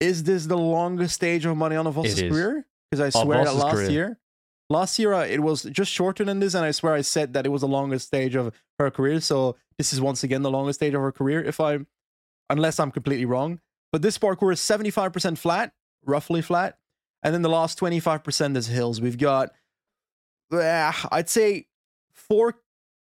[0.00, 2.66] is this the longest stage of Marianne Vos's career?
[2.90, 3.90] Because I swear that last career.
[3.90, 4.18] year,
[4.68, 7.46] last year uh, it was just shorter than this, and I swear I said that
[7.46, 9.20] it was the longest stage of her career.
[9.20, 11.80] So this is once again the longest stage of her career, if I
[12.50, 13.60] unless I'm completely wrong.
[13.92, 15.72] But this parcours is 75% flat,
[16.04, 16.78] roughly flat.
[17.22, 19.00] And then the last 25% is hills.
[19.00, 19.52] We've got,
[20.52, 21.66] uh, I'd say,
[22.32, 22.54] four,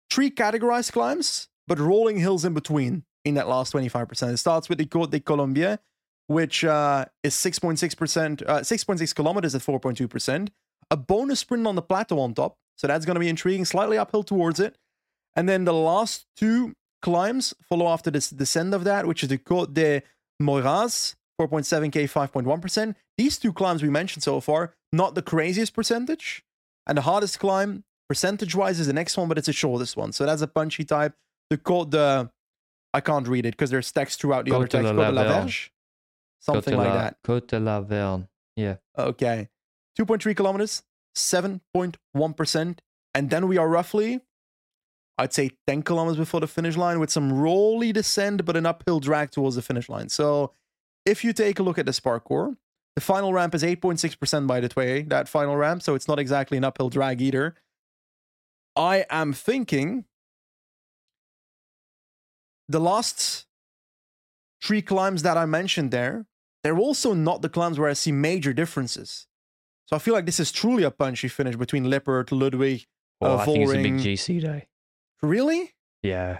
[0.09, 4.33] three categorized climbs, but rolling hills in between in that last 25%.
[4.33, 5.79] It starts with the Côte de Colombier,
[6.27, 10.49] which uh, is 6.6%, uh, 6.6 kilometers at 4.2%.
[10.89, 12.57] A bonus sprint on the plateau on top.
[12.75, 14.75] So that's going to be intriguing, slightly uphill towards it.
[15.37, 19.37] And then the last two climbs follow after this descent of that, which is the
[19.37, 20.01] Côte de
[20.41, 22.95] Moraz, 4.7k, 5.1%.
[23.17, 26.43] These two climbs we mentioned so far, not the craziest percentage.
[26.85, 30.11] And the hardest climb, percentage wise, is the next one, but it's the shortest one.
[30.11, 31.13] So that's a punchy type.
[31.49, 32.29] The code, de,
[32.93, 34.91] I can't read it because there's text throughout the Côte other text.
[34.91, 35.23] Côte de la.
[35.23, 35.71] Verge.
[36.41, 37.23] Something like that.
[37.23, 38.27] Côte de la Verne.
[38.57, 38.75] Yeah.
[38.97, 39.47] Okay.
[39.97, 40.83] 2.3 kilometers,
[41.15, 42.79] 7.1%.
[43.13, 44.19] And then we are roughly,
[45.17, 48.99] I'd say 10 kilometers before the finish line with some rolly descent, but an uphill
[48.99, 50.09] drag towards the finish line.
[50.09, 50.51] So
[51.05, 52.55] if you take a look at this parcours,
[52.95, 55.81] the final ramp is 8.6% by the way, that final ramp.
[55.81, 57.55] So it's not exactly an uphill drag either.
[58.81, 60.05] I am thinking
[62.67, 63.45] the last
[64.63, 66.25] three climbs that I mentioned there,
[66.63, 69.27] they're also not the climbs where I see major differences.
[69.85, 72.85] So I feel like this is truly a punchy finish between Lippert, Ludwig,
[73.19, 74.67] Well, uh, I think it's a big GC day.
[75.21, 75.73] Really?
[76.01, 76.39] Yeah.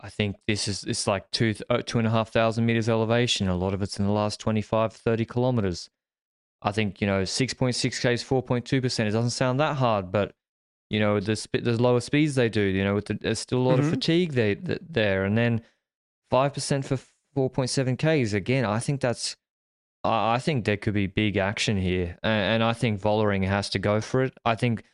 [0.00, 3.48] I think this is it's like two uh, two and a half thousand meters elevation.
[3.48, 5.90] A lot of it's in the last 25, 30 kilometers.
[6.60, 9.08] I think you know six point six k is four point two percent.
[9.08, 10.34] It doesn't sound that hard, but
[10.92, 12.60] you know the sp- the lower speeds they do.
[12.60, 13.84] You know, with the, there's still a lot Mhm.
[13.84, 15.62] of fatigue they, th- there, and then
[16.30, 16.98] five percent for
[17.34, 18.34] four point seven k's.
[18.34, 19.36] Again, I think that's.
[20.04, 23.70] I I think there could be big action here, A- and I think Vollering has
[23.70, 24.34] to go for it.
[24.44, 24.84] I think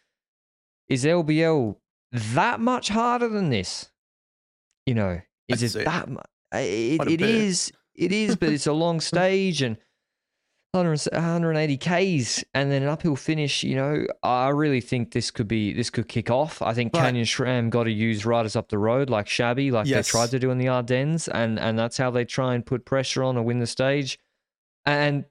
[0.89, 1.77] is LBL
[2.13, 3.91] that much harder than this?
[4.87, 6.25] You know, is it that much?
[6.55, 7.21] It, it bit.
[7.21, 7.73] is.
[7.95, 9.88] It is, but it's a long stage and 100
[10.75, 13.65] 180 k's and then an uphill finish.
[13.65, 16.61] You know, I really think this could be this could kick off.
[16.61, 17.05] I think Right.
[17.05, 20.07] Canyon SRAM got to use riders up the road like Chabbey, like Yes.
[20.07, 22.85] they tried to do in the Ardennes, and and that's how they try and put
[22.85, 24.19] pressure on and win the stage.
[24.85, 25.25] And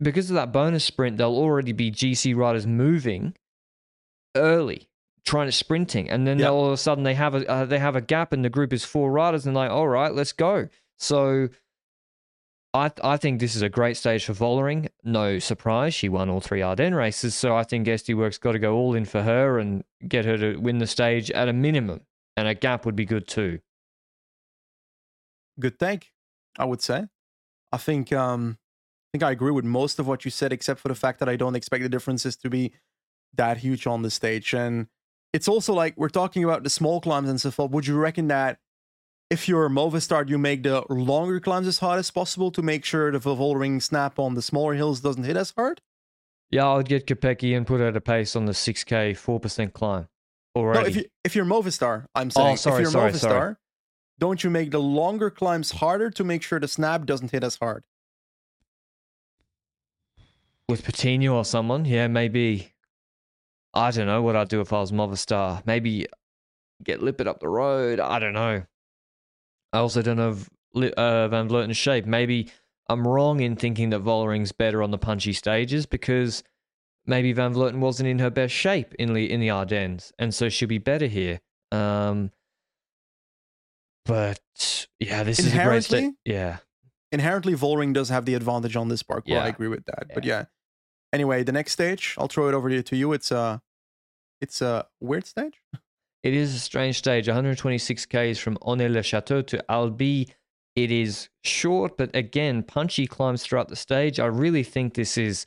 [0.00, 3.34] because of that bonus sprint, they'll already be GC riders moving
[4.36, 4.88] early,
[5.24, 6.50] trying to sprinting, and then Yep.
[6.50, 8.72] all of a sudden they have a uh, they have a gap, and the group
[8.72, 10.68] is four riders, and like, all right, let's go.
[10.98, 11.48] So.
[12.74, 14.88] I, I think this is a great stage for Vollering.
[15.04, 18.58] No surprise, she won all three Ardennes races, so I think SD Worx got to
[18.58, 22.00] go all in for her and get her to win the stage at a minimum.
[22.36, 23.60] And a gap would be good too.
[25.60, 26.10] Good take,
[26.58, 27.06] I would say.
[27.70, 30.88] I think um I think I agree with most of what you said, except for
[30.88, 32.72] the fact that I don't expect the differences to be
[33.34, 34.52] that huge on the stage.
[34.52, 34.88] And
[35.32, 37.70] it's also like we're talking about the small climbs and so forth.
[37.70, 38.58] Would you reckon that
[39.30, 42.84] if you're a Movistar, you make the longer climbs as hard as possible to make
[42.84, 45.80] sure the Vollering snap on the smaller hills doesn't hit as hard?
[46.50, 50.08] Yeah, I'll get Kopecky and put her at a pace on the 6K, 4% climb
[50.54, 50.80] already.
[50.80, 53.20] No, if you if you're Movistar, I'm oh, saying Oh, sorry, if you're sorry, Movistar,
[53.20, 53.54] sorry.
[54.18, 57.56] don't you make the longer climbs harder to make sure the snap doesn't hit as
[57.56, 57.84] hard?
[60.68, 62.72] With Patino or someone, yeah, maybe.
[63.74, 65.66] I don't know what I'd do if I was Movistar.
[65.66, 66.06] Maybe
[66.84, 67.98] get Lippert up the road.
[67.98, 68.62] I don't know.
[69.74, 72.06] I also don't know if uh, Van Vleuten shape.
[72.06, 72.50] Maybe
[72.88, 76.44] I'm wrong in thinking that Vollering's better on the punchy stages because
[77.06, 80.48] maybe Van Vleuten wasn't in her best shape in the in the Ardennes, and so
[80.48, 81.40] she'll be better here.
[81.72, 82.30] Um,
[84.04, 84.40] but
[85.00, 85.90] yeah, this is a great.
[85.90, 86.58] Inherently, Yeah,
[87.10, 89.34] inherently Vollering does have the advantage on this parcours.
[89.34, 89.44] Yeah.
[89.44, 90.10] I agree with that.
[90.14, 90.38] But Yeah.
[90.40, 90.44] yeah.
[91.12, 93.12] Anyway, the next stage, I'll throw it over to you.
[93.12, 93.60] It's a
[94.40, 95.54] it's a weird stage.
[96.24, 97.28] It is a strange stage.
[97.28, 100.26] 126 k's from Onet-le-Château to Albi.
[100.74, 104.18] It is short, but again, punchy climbs throughout the stage.
[104.18, 105.44] I really think this is.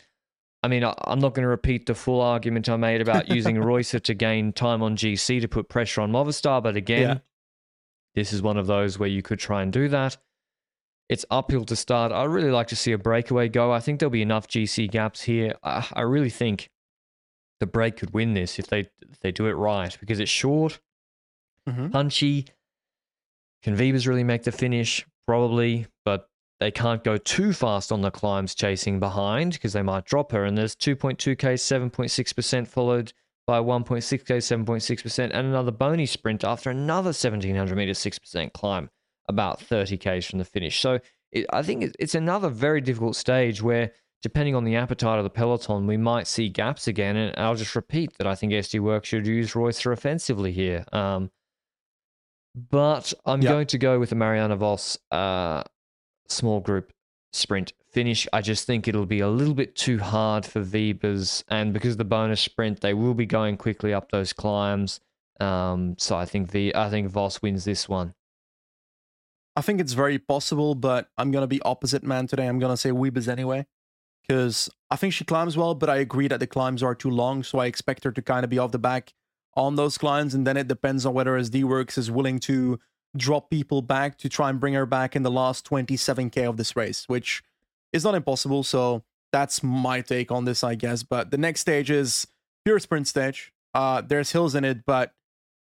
[0.63, 3.55] I mean, I, I'm not going to repeat the full argument I made about using
[3.57, 7.17] Reusser to gain time on GC to put pressure on Movistar, but again, Yeah.
[8.15, 10.17] this is one of those where you could try and do that.
[11.09, 12.11] It's uphill to start.
[12.11, 13.71] I really like to see a breakaway go.
[13.71, 15.55] I think there'll be enough GC gaps here.
[15.63, 16.69] I, I really think
[17.59, 20.79] the break could win this if they if they do it right because it's short
[21.67, 21.91] Mhm.
[21.91, 22.45] punchy.
[23.63, 25.05] Can Wiebes really make the finish?
[25.25, 26.29] Probably, but
[26.59, 30.45] they can't go too fast on the climbs chasing behind because they might drop her.
[30.45, 33.11] And there's 2.2k, 7.6%, followed
[33.45, 38.89] by 1.6k, 7.6%, and another bony sprint after another 1700 meter 6% climb,
[39.27, 40.79] about 30k's from the finish.
[40.79, 40.99] So
[41.31, 43.91] it, I think it's another very difficult stage where,
[44.21, 47.15] depending on the appetite of the peloton, we might see gaps again.
[47.15, 50.85] And I'll just repeat that I think SD Worx should use Reusser offensively here.
[50.91, 51.31] Um,
[52.55, 53.51] But I'm Yep.
[53.51, 55.61] going to go with the Marianne Vos uh,
[56.27, 56.91] small group
[57.31, 58.27] sprint finish.
[58.33, 61.97] I just think it'll be a little bit too hard for Wiebes, and because of
[61.99, 64.99] the bonus sprint, they will be going quickly up those climbs.
[65.39, 68.15] Um, so I think the I think Vos wins this one.
[69.55, 72.47] I think it's very possible, but I'm gonna be opposite man today.
[72.47, 73.67] I'm gonna say Weebers anyway,
[74.27, 77.43] because I think she climbs well, but I agree that the climbs are too long,
[77.43, 79.13] so I expect her to kind of be off the back
[79.55, 82.79] on those climbs, and then it depends on whether SD Worx is willing to
[83.15, 86.75] drop people back to try and bring her back in the last 27k of this
[86.75, 87.43] race, which
[87.93, 88.63] is not impossible.
[88.63, 91.03] So that's my take on this, I guess.
[91.03, 92.27] But the next stage is
[92.65, 93.51] pure sprint stage.
[93.73, 95.13] Uh, there's hills in it, but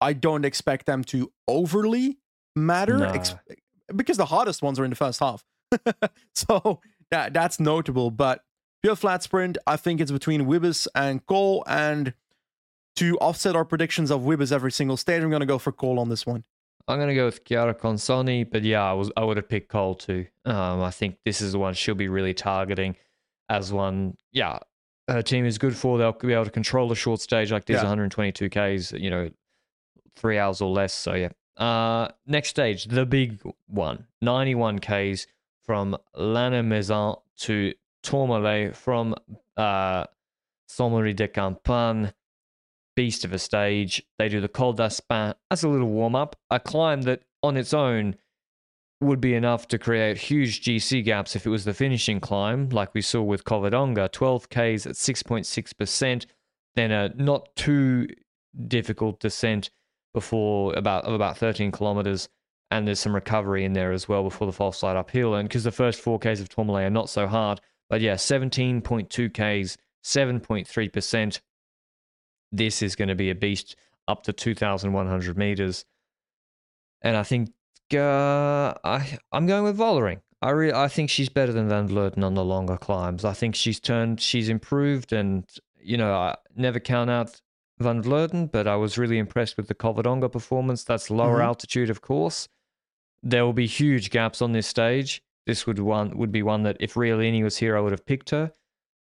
[0.01, 2.19] I don't expect them to overly
[2.55, 2.99] matter.
[2.99, 3.13] Nah.
[3.13, 3.35] Ex-
[3.95, 5.45] because the hardest ones are in the first half.
[6.35, 6.81] so
[7.11, 8.11] that that's notable.
[8.11, 8.43] But
[8.83, 11.65] pure flat sprint, I think it's between Wiebes and Kool.
[11.67, 12.15] And
[12.97, 16.09] to offset our predictions of Wiebes every single stage, I'm gonna go for Kool on
[16.09, 16.45] this one.
[16.87, 19.95] I'm gonna go with Chiara Consonni, but yeah, I was I would have picked Kool
[19.95, 20.27] too.
[20.45, 22.97] Um, I think this is the one she'll be really targeting
[23.49, 24.17] as one.
[24.33, 24.59] Yeah,
[25.07, 25.99] her team is good for.
[25.99, 27.83] They'll be able to control a short stage like this, Yeah.
[27.83, 28.93] 122 k's.
[28.93, 29.31] You know,
[30.17, 30.93] three hours or less.
[30.95, 31.29] So yeah.
[31.59, 35.27] Uh, next stage, the big one, 91 k's
[35.65, 39.15] from Lannemezan to Tourmalet from
[39.57, 40.05] uh,
[40.77, 42.13] de Campagne
[42.97, 44.03] beast of a stage.
[44.19, 47.73] They do the Col d'Aspin as a little warm up, a climb that on its
[47.73, 48.17] own
[49.01, 52.93] would be enough to create huge GC gaps if it was the finishing climb, like
[52.95, 56.27] we saw with Covadonga, 12 Ks at 6.6%,
[56.75, 58.09] then a not too
[58.67, 59.71] difficult descent
[60.15, 62.29] before about of about 13 kilometers.
[62.71, 65.35] And there's some recovery in there as well before the false slide uphill.
[65.35, 69.31] And because the first four Ks of Tourmalet are not so hard, but yeah, 17.2
[69.33, 71.41] Ks, 7.3%.
[72.53, 73.77] This is going to be a beast
[74.07, 75.85] up to 2,100 meters.
[77.03, 77.51] And I think
[77.95, 80.21] uh, I I'm going with Vollering.
[80.41, 83.25] I re- I think she's better than Van Vleuten on the longer climbs.
[83.25, 85.45] I think she's turned, she's improved, and
[85.81, 87.41] you know I never count out
[87.79, 90.85] Van Vleuten, but I was really impressed with the Covadonga performance.
[90.85, 91.45] That's lower Mhm.
[91.45, 92.49] altitude, of course.
[93.23, 95.23] There will be huge gaps on this stage.
[95.49, 98.29] This would one would be one that if Realini was here, I would have picked
[98.31, 98.53] her.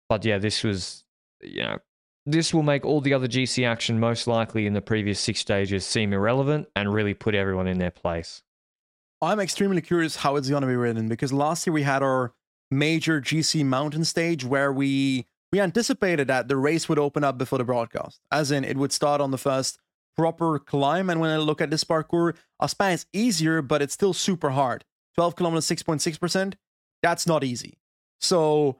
[0.10, 1.04] But yeah, this was
[1.40, 1.78] you know
[2.26, 5.86] this will make all the other GC action most likely in the previous six stages
[5.86, 8.42] seem irrelevant and really put everyone in their place.
[9.22, 12.34] I'm extremely curious how it's gonna be written because last year we had our
[12.72, 17.60] major GC mountain stage where we we anticipated that the race would open up before
[17.60, 19.78] the broadcast, as in it would start on the first
[20.18, 21.12] proper climb.
[21.12, 24.84] And when I look at this parcours, Aspin is easier, but it's still super hard.
[25.16, 26.53] 12 kilometers, 6.6%.
[27.01, 27.78] That's not easy.
[28.20, 28.78] So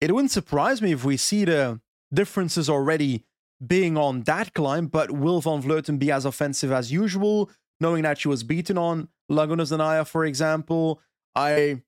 [0.00, 1.80] it wouldn't surprise me if we see the
[2.12, 3.24] differences already
[3.64, 7.50] being on that climb, but will Van Vleuten be as offensive as usual,
[7.80, 11.00] knowing that she was beaten on Lagunas de Neila, for example?
[11.34, 11.82] I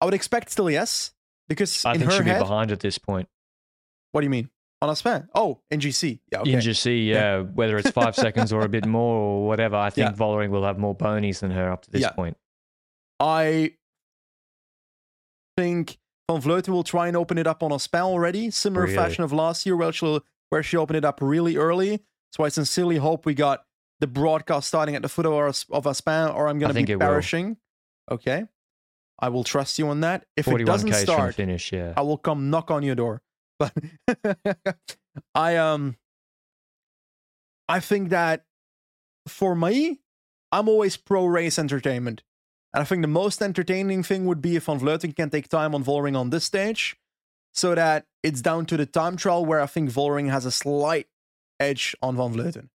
[0.00, 1.12] I would expect still yes,
[1.48, 3.28] because I in think her she'll head, be behind at this point.
[4.12, 4.48] what do you mean?
[4.80, 5.28] On Aspin?
[5.34, 6.18] Oh, in GC.
[6.32, 6.60] Yeah, okay.
[6.60, 6.94] Can Yeah.
[6.94, 9.76] yeah, whether it's five seconds or a bit more or whatever.
[9.76, 10.16] I think Yeah.
[10.16, 12.10] Vollering will have more bonies than her up to this Yeah.
[12.10, 12.36] point.
[13.22, 13.74] I
[15.56, 15.98] think
[16.28, 18.96] Van Vleuten will try and open it up on a spell already, similar Really?
[18.96, 20.18] fashion of last year, where she
[20.50, 22.02] where she opened it up really early.
[22.32, 23.64] So I sincerely hope we got
[24.00, 26.94] the broadcast starting at the foot of our of Aspin, or I'm going to be
[26.94, 27.00] will.
[27.00, 27.58] perishing.
[28.10, 28.44] Okay,
[29.20, 30.26] I will trust you on that.
[30.36, 31.92] If it doesn't start, finish, yeah.
[31.96, 33.22] I will come knock on your door.
[33.58, 33.72] But
[35.36, 35.96] I um
[37.68, 38.44] I think that
[39.28, 40.00] for me,
[40.50, 42.24] I'm always pro race entertainment.
[42.74, 45.74] And I think the most entertaining thing would be if Van Vleuten can take time
[45.74, 46.96] on Vollering on this stage,
[47.52, 51.06] so that it's down to the time trial where I think Vollering has a slight
[51.60, 52.68] edge on Van Vleuten.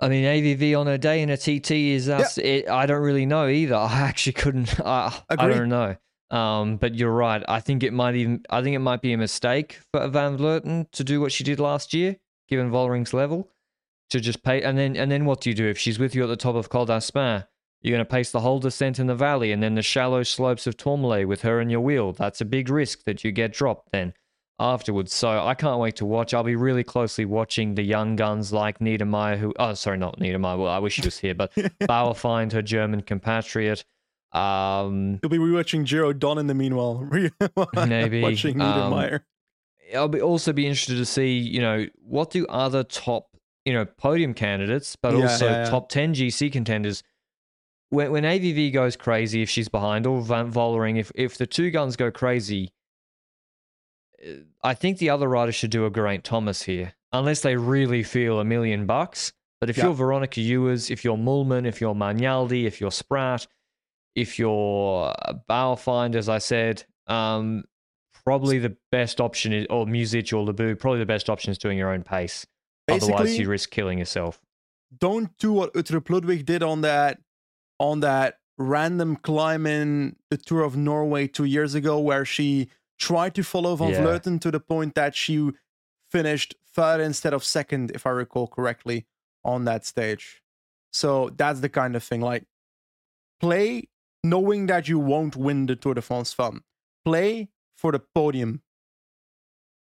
[0.00, 2.38] I mean, AVV on a day in a TT is us.
[2.38, 3.74] It, I don't really know either.
[3.76, 4.80] I actually couldn't.
[4.84, 5.96] I, I don't know.
[6.30, 7.42] Um, but you're right.
[7.48, 8.44] I think it might even.
[8.48, 11.58] I think it might be a mistake for Van Vleuten to do what she did
[11.58, 12.16] last year,
[12.48, 13.50] given Vollering's level,
[14.10, 14.62] to just pay.
[14.62, 16.54] And then, and then what do you do if she's with you at the top
[16.54, 17.44] of Col d'Aspin?
[17.82, 20.66] You're going to pace the whole descent in the valley and then the shallow slopes
[20.66, 22.12] of Tourmalet with her in your wheel.
[22.12, 24.12] That's a big risk that you get dropped then
[24.58, 25.14] afterwards.
[25.14, 26.34] So I can't wait to watch.
[26.34, 30.58] I'll be really closely watching the young guns like Niedermaier, who, oh, sorry, not Niedermaier.
[30.58, 33.84] Well, I wish she was here, but Bauernfeind her German compatriot.
[34.32, 37.08] Um, You'll be rewatching Giro Donne in the meanwhile.
[37.74, 39.20] Maybe, watching um,
[39.94, 43.28] I'll be also be interested to see, you know, what do other top,
[43.64, 45.70] you know, podium candidates, but Yeah, also yeah, yeah.
[45.70, 47.02] top 10 GC contenders.
[47.90, 51.70] When, when AVV goes crazy, if she's behind, or Van Vollering, if, if the two
[51.70, 52.72] guns go crazy,
[54.26, 54.32] uh,
[54.62, 56.94] I think the other riders should do a Geraint Thomas here.
[57.12, 59.84] Unless they really feel a million bucks, But if Yeah.
[59.86, 63.46] you're Veronica Ewers, if you're Moolman, if you're Magnaldi, if you're Spratt,
[64.14, 65.12] if you're
[65.50, 67.64] Bauernfeind, as I said, um,
[68.24, 71.76] probably the best option is, or Muzic or Labous, probably the best option is doing
[71.76, 72.46] your own pace.
[72.88, 74.40] Otherwise, you risk killing yourself.
[74.96, 77.20] don't do what Uttrup Ludwig did on that
[77.80, 82.68] on that random climb in the Tour of Norway two years ago, where she
[82.98, 84.02] tried to follow Van Yeah.
[84.02, 85.50] Vleuten to the point that she
[86.10, 89.06] finished third instead of second, if I recall correctly,
[89.42, 90.42] on that stage.
[90.92, 92.20] So that's the kind of thing.
[92.20, 92.44] Like
[93.40, 93.88] play
[94.22, 96.60] knowing that you won't win the Tour de France fun.
[97.04, 98.60] Play for the podium.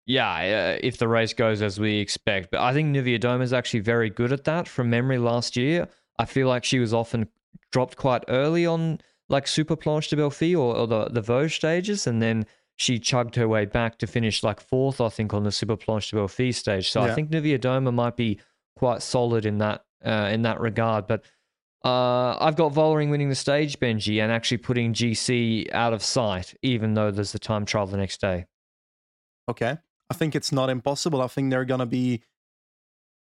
[0.07, 2.51] Yeah, uh, if the race goes as we expect.
[2.51, 4.69] But I think Niewiadoma is actually very good at that.
[4.69, 5.89] From memory last year,
[6.19, 7.29] I feel like she was often
[7.73, 11.53] dropped quite early on like Super Planche des Belles Filles or, or the, the Vosges
[11.53, 12.47] stages, and then
[12.77, 16.11] she chugged her way back to finish like fourth, I think, on the Super Planche
[16.11, 16.91] des Belles Filles stage.
[16.91, 18.41] So I think Niewiadoma might be
[18.77, 21.07] quite solid in that uh, in that regard.
[21.07, 21.25] But
[21.85, 26.55] uh, I've got Vollering winning the stage, Benji, and actually putting GC out of sight,
[26.63, 28.47] even though there's the time trial the next day.
[29.49, 29.79] Okay.
[30.11, 31.23] I think it's not impossible.
[31.23, 32.23] I think they're gonna be.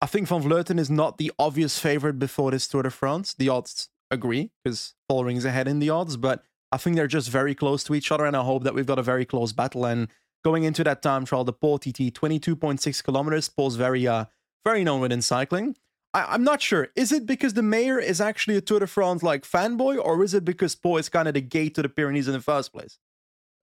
[0.02, 3.34] I think Van Vleuten is not the obvious favorite before this Tour de France.
[3.36, 7.56] The odds agree because Vollering's ahead in the odds, but I think they're just very
[7.56, 9.86] close to each other, and I hope that we've got a very close battle.
[9.86, 10.08] And
[10.44, 14.26] going into that time trial, the Pau TT, twenty-two point six kilometers, Pau's very, uh,
[14.66, 15.76] very known within cycling.
[16.14, 16.90] I, I'm not sure.
[16.96, 20.34] Is it because the mayor is actually a Tour de France like fanboy, or is
[20.34, 23.00] it because Pau is kind of the gate to the Pyrenees in the first place?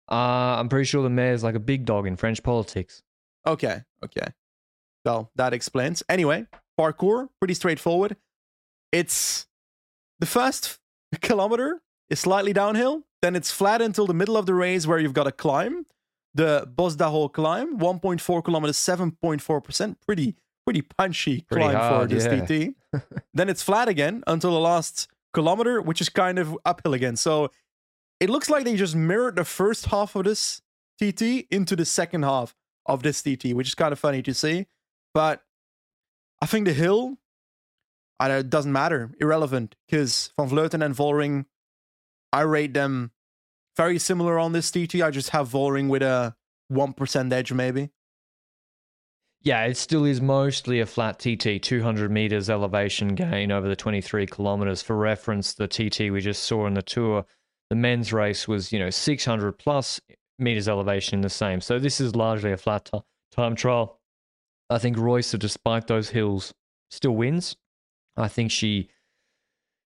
[0.10, 3.04] Uh, I'm pretty sure the mayor's like a big dog in French politics.
[3.46, 4.28] Okay, okay.
[5.04, 6.04] Well, that explains.
[6.10, 8.18] Anyway, parcours, pretty straightforward.
[8.92, 9.48] It's
[10.20, 10.80] the first
[11.22, 15.14] kilometer is slightly downhill, then it's flat until the middle of the race where you've
[15.14, 15.86] got to climb.
[16.34, 19.96] The Bosdarros climb, 1.4 kilometers, 7.4%.
[20.06, 22.46] Pretty, pretty punchy Pretty climb hard, for this yeah.
[22.46, 23.04] TT.
[23.34, 27.16] then it's flat again until the last kilometer, which is kind of uphill again.
[27.16, 27.50] So
[28.20, 30.62] it looks like they just mirrored the first half of this
[31.00, 32.56] TT into the second half
[32.86, 34.68] of this TT, which is kind of funny to see.
[35.14, 35.42] But
[36.42, 37.18] I think the hill,
[38.20, 41.46] I it doesn't matter, irrelevant, because Van Vleuten and Vollering,
[42.34, 43.12] I rate them
[43.76, 45.02] very similar on this TT.
[45.02, 46.36] I just have Vollering with a
[46.72, 47.90] 1% edge, maybe.
[49.44, 54.26] Yeah, it still is mostly a flat TT, 200 meters elevation gain over the 23
[54.26, 54.82] kilometers.
[54.82, 57.24] For reference, the TT we just saw in the tour,
[57.70, 60.02] the men's race was, you know, 600 plus
[60.40, 61.62] meters elevation in the same.
[61.62, 63.00] So this is largely a flat ti-
[63.32, 64.00] time trial.
[64.70, 66.54] I think Reusser, despite those hills,
[66.90, 67.56] still wins.
[68.18, 68.90] I think she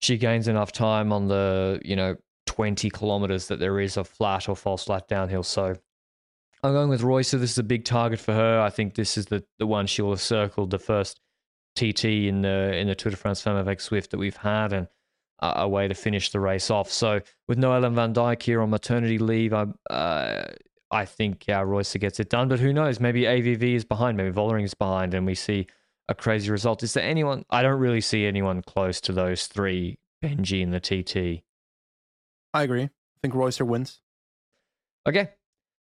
[0.02, 2.16] she gains enough time on the, you know,
[2.46, 5.44] 20 kilometers that there is a flat or false flat downhill.
[5.44, 5.76] So
[6.64, 7.40] I'm going with Reusser.
[7.40, 8.62] This is a big target for her.
[8.62, 11.20] I think this is the, the one she will have circled the first
[11.76, 14.88] TT in the in the Tour de France Femme avec Zwift that we've had, and
[15.42, 16.92] a, way to finish the race off.
[16.92, 20.46] So with Noelle Van Dijk here on maternity leave, I uh,
[20.92, 22.50] I think yeah, Reusser gets it done.
[22.50, 23.00] But who knows?
[23.00, 24.18] Maybe AVV is behind.
[24.18, 25.68] Maybe Vollering is behind, and we see
[26.10, 26.84] a crazy result.
[26.84, 27.46] Is there anyone?
[27.50, 30.00] I don't really see anyone close to those three.
[30.24, 31.44] Benji and the TT.
[32.54, 32.84] I agree.
[32.84, 32.90] I
[33.22, 34.02] think Reusser wins.
[35.08, 35.30] Okay,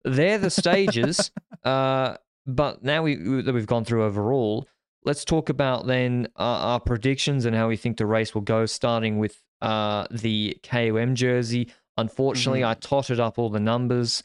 [0.04, 1.30] they're the stages.
[1.64, 2.16] uh,
[2.46, 4.66] but now we that we've gone through overall,
[5.04, 8.64] let's talk about then uh, our predictions and how we think the race will go.
[8.64, 11.70] Starting with uh, the KOM jersey.
[11.98, 12.68] Unfortunately, Mhm.
[12.68, 14.22] I totted up all the numbers.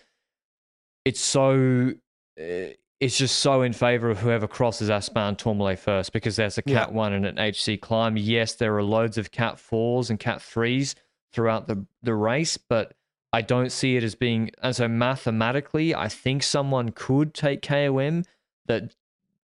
[1.04, 1.92] It's so.
[2.40, 2.70] Uh,
[3.00, 6.86] it's just so in favor of whoever crosses Aspin Tourmalet first because there's a Yeah.
[6.86, 8.18] Cat 1 and an HC climb.
[8.18, 10.96] Yes, there are loads of Cat 4s and Cat 3s
[11.32, 12.96] throughout the, the race, but
[13.32, 14.52] I don't see it as being.
[14.64, 18.24] And so mathematically, I think someone could take KOM
[18.66, 18.96] that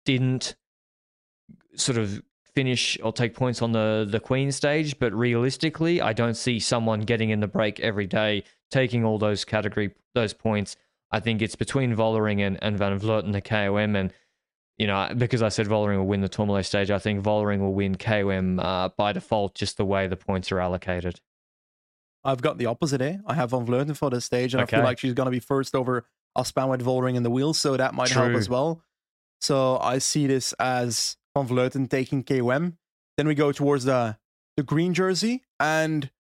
[0.04, 0.54] didn't
[1.74, 2.22] sort of
[2.54, 7.00] finish or take points on the, the Queen stage, but realistically, I don't see someone
[7.00, 10.76] getting in the break every day, taking all those category, those points.
[11.12, 14.12] I think it's between Vollering and, and Van Vleuten, the KOM, and
[14.78, 17.74] you know, because I said Vollering will win the Tourmalet stage, I think Vollering will
[17.74, 21.20] win KOM uh, by default, just the way the points are allocated.
[22.24, 23.16] I've got the opposite, eh?
[23.26, 25.40] I have Van Vleuten for this stage, and I feel like she's going to be
[25.40, 26.06] first over
[26.36, 28.82] Aspin with Vollering in the wheels, so that might help as well.
[29.40, 32.76] So I see this as Van Vleuten taking KOM.
[33.16, 34.16] Then we go towards the
[34.56, 36.10] the green jersey, and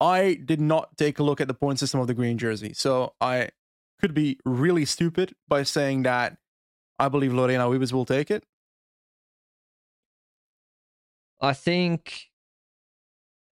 [0.00, 3.14] I did not take a look at the point system of the green jersey, so
[3.20, 3.50] I
[4.00, 6.36] could be really stupid by saying that
[6.98, 8.44] I believe Lorena Wiebes will take it.
[11.40, 12.26] I think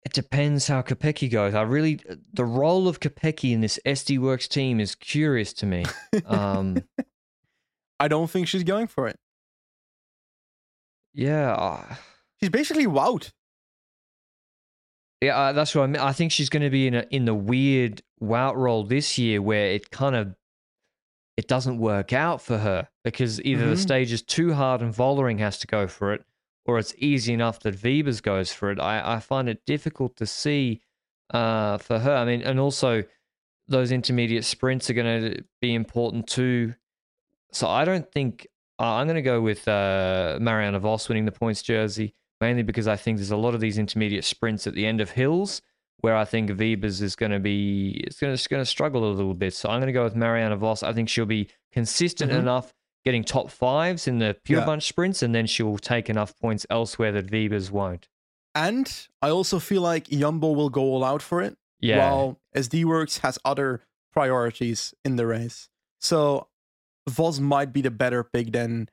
[0.03, 1.53] it depends how Kopecky goes.
[1.53, 1.99] I really,
[2.33, 5.85] the role of Kopecky in this SD Worx team is curious to me.
[6.25, 6.77] Um,
[7.99, 9.17] I don't think she's going for it.
[11.13, 11.97] yeah, uh, She's
[12.41, 13.31] she's basically wowed.
[15.21, 16.01] Yeah, uh, that's what I mean.
[16.01, 19.41] I think she's going to be in a in the weird wout role this year
[19.41, 20.35] where it kind of
[21.37, 23.69] it doesn't work out for her because either Mhm.
[23.71, 26.23] the stage is too hard and Vollering has to go for it,
[26.65, 28.79] or it's easy enough that Wiebes goes for it.
[28.79, 30.81] I, I find it difficult to see
[31.33, 32.15] uh, for her.
[32.15, 33.03] I mean, and also
[33.67, 36.75] those intermediate sprints are going to be important too.
[37.51, 38.47] So I don't think
[38.79, 42.87] uh, I'm going to go with uh, Marianne Vos winning the points jersey, mainly because
[42.87, 45.61] I think there's a lot of these intermediate sprints at the end of hills
[46.01, 49.09] where I think Wiebes is going to be it's going to, it's going to struggle
[49.09, 49.53] a little bit.
[49.53, 50.83] So I'm going to go with Marianne Vos.
[50.83, 52.39] I think she'll be consistent Mhm.
[52.39, 54.65] enough getting top fives in the pure Yeah.
[54.65, 58.07] bunch sprints, and then she'll take enough points elsewhere that Wiebes won't.
[58.55, 58.91] And
[59.21, 61.57] I also feel like Jumbo will go all out for it.
[61.79, 63.81] Yeah, While SD Worx has other
[64.13, 65.69] priorities in the race.
[65.99, 66.47] So
[67.07, 68.89] Vos might be the better pick than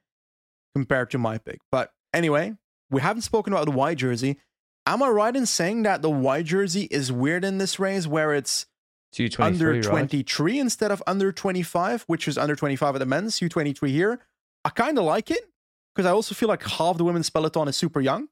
[0.74, 1.60] compared to my pick.
[1.70, 2.54] But anyway,
[2.92, 4.38] we haven't spoken about the white jersey.
[4.86, 8.34] Am I right in saying that the white jersey is weird in this race where
[8.34, 8.66] it's
[9.14, 9.82] U23, under right?
[9.82, 14.20] 23 instead of under 25, which is under 25 at the men's, U23 here?
[14.64, 15.48] I kind of like it
[15.94, 18.28] because I also feel like half the women's peloton is super young.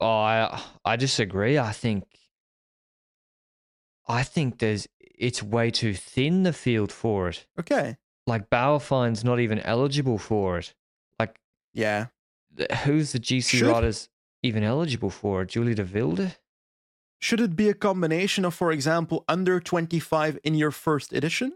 [0.00, 1.58] Oh, I I disagree.
[1.58, 2.04] I think
[4.06, 7.46] I think there's it's way too thin the field for it.
[7.58, 7.96] Okay.
[8.26, 10.74] Like Bauernfeind's not even eligible for it.
[11.18, 11.40] Like
[11.74, 12.06] Yeah.
[12.84, 14.08] Who's the GC Should- riders
[14.42, 15.44] even eligible for?
[15.44, 16.36] Julie de Wilde?
[17.20, 21.52] Should it be a combination of, for example, under 25 in your first edition?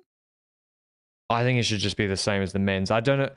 [1.30, 2.90] I think it should just be the same as the men's.
[2.90, 3.30] I don't know.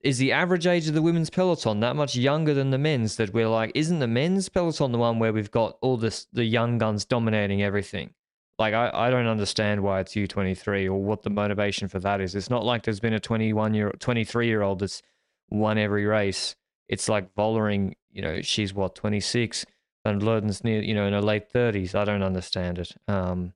[0.00, 3.32] Is the average age of the women's peloton that much younger than the men's that
[3.32, 6.78] we're like, isn't the men's peloton the one where we've got all this the young
[6.78, 8.10] guns dominating everything?
[8.58, 12.00] Like I, I don't understand why it's U twenty three or what the motivation for
[12.00, 12.34] that is.
[12.34, 15.02] It's not like there's been a twenty one year twenty three year old that's
[15.50, 16.56] won every race.
[16.92, 19.64] It's like Vollering, you know, she's what, twenty six,
[20.04, 21.94] and Vleuten's near you know, in her late thirties.
[21.94, 22.94] I don't understand it.
[23.08, 23.54] Um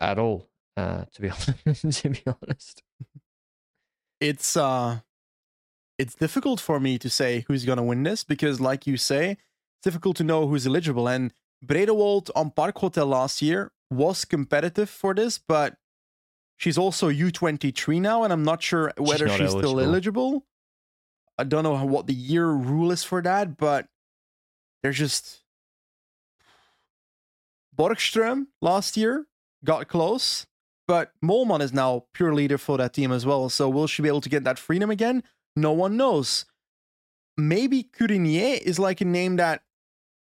[0.00, 0.48] at all.
[0.76, 1.30] Uh to be
[1.66, 2.82] honest to be honest.
[4.20, 4.98] It's uh
[5.96, 9.30] it's difficult for me to say who's going to win this because like you say,
[9.30, 11.32] it's difficult to know who's eligible and
[11.64, 15.76] Bredewold on Park Hotel last year was competitive for this, but
[16.56, 20.44] she's also U23 now and I'm not sure whether not she's, still eligible.
[21.38, 23.88] I don't know how- what the year rule is for that, but
[24.82, 25.42] there's just
[27.76, 29.26] Borgström last year
[29.64, 30.46] got close,
[30.86, 33.48] but Moolman is now pure leader for that team as well.
[33.48, 35.22] So will she be able to get that freedom again?
[35.54, 36.46] No one knows.
[37.36, 39.62] Maybe Curinier is like a name that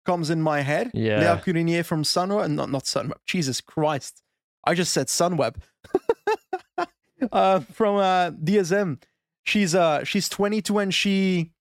[0.04, 0.90] comes in my head.
[0.94, 1.18] Yeah.
[1.34, 3.18] Lea Curinier from Sunweb, not not Sunweb.
[3.26, 4.22] Jesus Christ,
[4.64, 5.56] I just said Sunweb.
[7.32, 9.00] uh, from uh, DSM,
[9.44, 11.52] she's uh she's 22 and she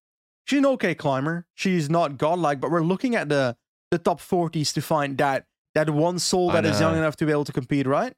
[0.45, 1.45] she's an okay climber.
[1.53, 3.55] She's not godlike, but we're looking at the
[3.91, 5.45] the top 40s to find that
[5.75, 8.13] that one soul that is young enough to be able to compete, right?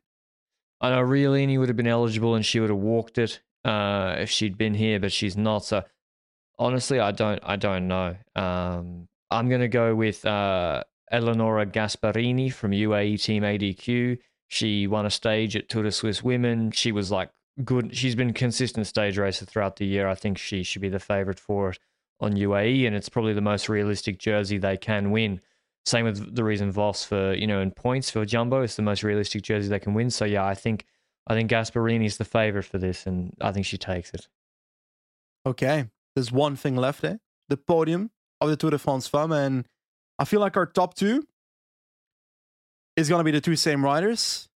[0.81, 4.29] I know Realini would have been eligible and she would have walked it uh, if
[4.29, 5.65] she'd been here, but she's not.
[5.65, 5.83] So
[6.59, 7.39] honestly, I don't.
[7.43, 8.15] I don't know.
[8.35, 14.17] Um, I'm gonna go with uh, Eleonora Gasparrini from UAE Team ADQ.
[14.47, 16.71] She won a stage at Tour de Suisse Women.
[16.71, 17.29] She was like
[17.63, 17.95] good.
[17.95, 20.07] She's been consistent stage racer throughout the year.
[20.07, 21.79] I think she should be the favorite for it
[22.19, 25.41] on UAE, and it's probably the most realistic jersey they can win.
[25.85, 29.03] Same with the reason Vos for you know in points for Jumbo, it's the most
[29.03, 30.09] realistic jersey they can win.
[30.09, 30.85] So yeah, I think
[31.27, 34.27] I think Gasparrini is the favorite for this, and I think she takes it.
[35.45, 37.17] Okay, there's one thing left, eh?
[37.49, 38.09] The podium
[38.41, 39.67] of the Tour de France Femme, and
[40.17, 41.27] I feel like our top two
[42.95, 44.49] is gonna be the two same riders,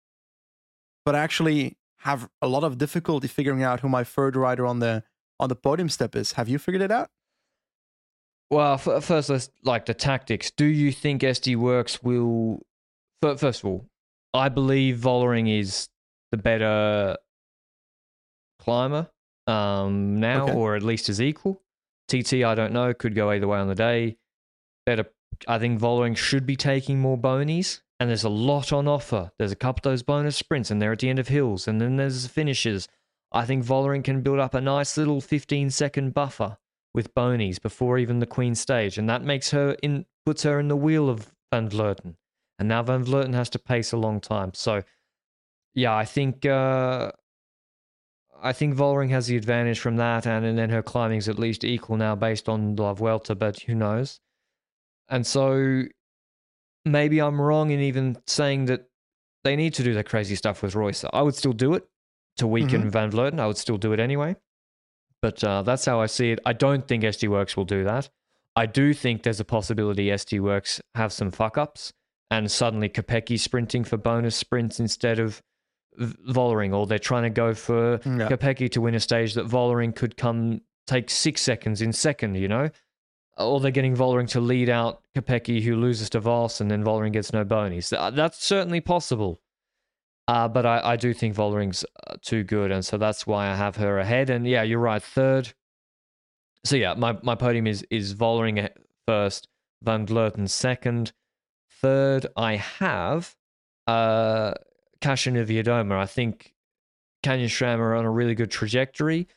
[1.05, 5.03] but actually have a lot of difficulty figuring out who my third rider on the
[5.41, 6.33] on the podium step is.
[6.33, 7.09] Have you figured it out?
[8.51, 10.51] Well, f- first let's like the tactics.
[10.51, 12.63] Do you think SD Worx will?
[13.21, 13.87] fir- First of all,
[14.33, 15.89] I believe Vollering is
[16.31, 17.17] the better
[18.61, 19.09] climber
[19.47, 20.55] um, now, Okay.
[20.55, 21.63] or at least is equal.
[22.09, 22.95] TT, I don't know.
[22.95, 24.17] Could go either way on the day.
[24.85, 25.07] Better.
[25.49, 29.33] I think Vollering should be taking more bonies, and there's a lot on offer.
[29.39, 31.81] There's a couple of those bonus sprints, and they're at the end of hills, and
[31.81, 32.89] then there's the finishes.
[33.33, 36.59] I think Vollering can build up a nice little 15 second buffer
[36.95, 40.69] with bonies before even the Queen stage, and that makes her in puts her in
[40.69, 42.17] the wheel of Van Vleuten.
[42.59, 44.53] And now Van Vleuten has to pace a long time.
[44.55, 44.83] So,
[45.75, 47.13] yeah, I think uh,
[48.43, 51.65] I think Vollering has the advantage from that, and, and then her climbing's at least
[51.65, 54.21] equal now based on La Vuelta, but who knows?
[55.09, 55.85] And so
[56.87, 58.89] maybe I'm wrong in even saying that
[59.45, 61.11] they need to do that crazy stuff with Reusser.
[61.13, 61.87] I would still do it
[62.39, 63.39] to weaken Van Vleuten.
[63.41, 64.37] I would still do it anyway.
[65.21, 66.41] But uh, that's how I see it.
[66.47, 68.09] I don't think SD Worx will do that.
[68.55, 71.93] I do think there's a possibility SD Worx have some fuck ups
[72.31, 75.43] and suddenly Kopecky sprinting for bonus sprints instead of
[75.99, 78.29] Vollering, or they're trying to go for Yeah.
[78.29, 82.71] To win a stage that Vollering could come take six seconds in second, you know?
[83.39, 87.13] Or they're getting Vollering to lead out Kopecky, who loses to Vos, and then Vollering
[87.13, 87.91] gets no bonies.
[87.91, 89.41] That's certainly possible.
[90.29, 93.55] Uh, but I, I do think Vollering's uh, too good, and so that's why I
[93.55, 94.31] have her ahead.
[94.31, 95.53] And yeah, you're right, third.
[96.65, 98.69] So yeah, my, my podium is is Vollering
[99.07, 99.49] first,
[99.83, 101.13] Van Vleuten second,
[101.81, 102.27] third.
[102.37, 103.37] I have
[103.87, 104.55] uh,
[105.01, 105.93] Kasia Niewiadoma.
[105.93, 106.55] I think
[107.23, 109.29] Canyon SRAM are on a really good trajectory.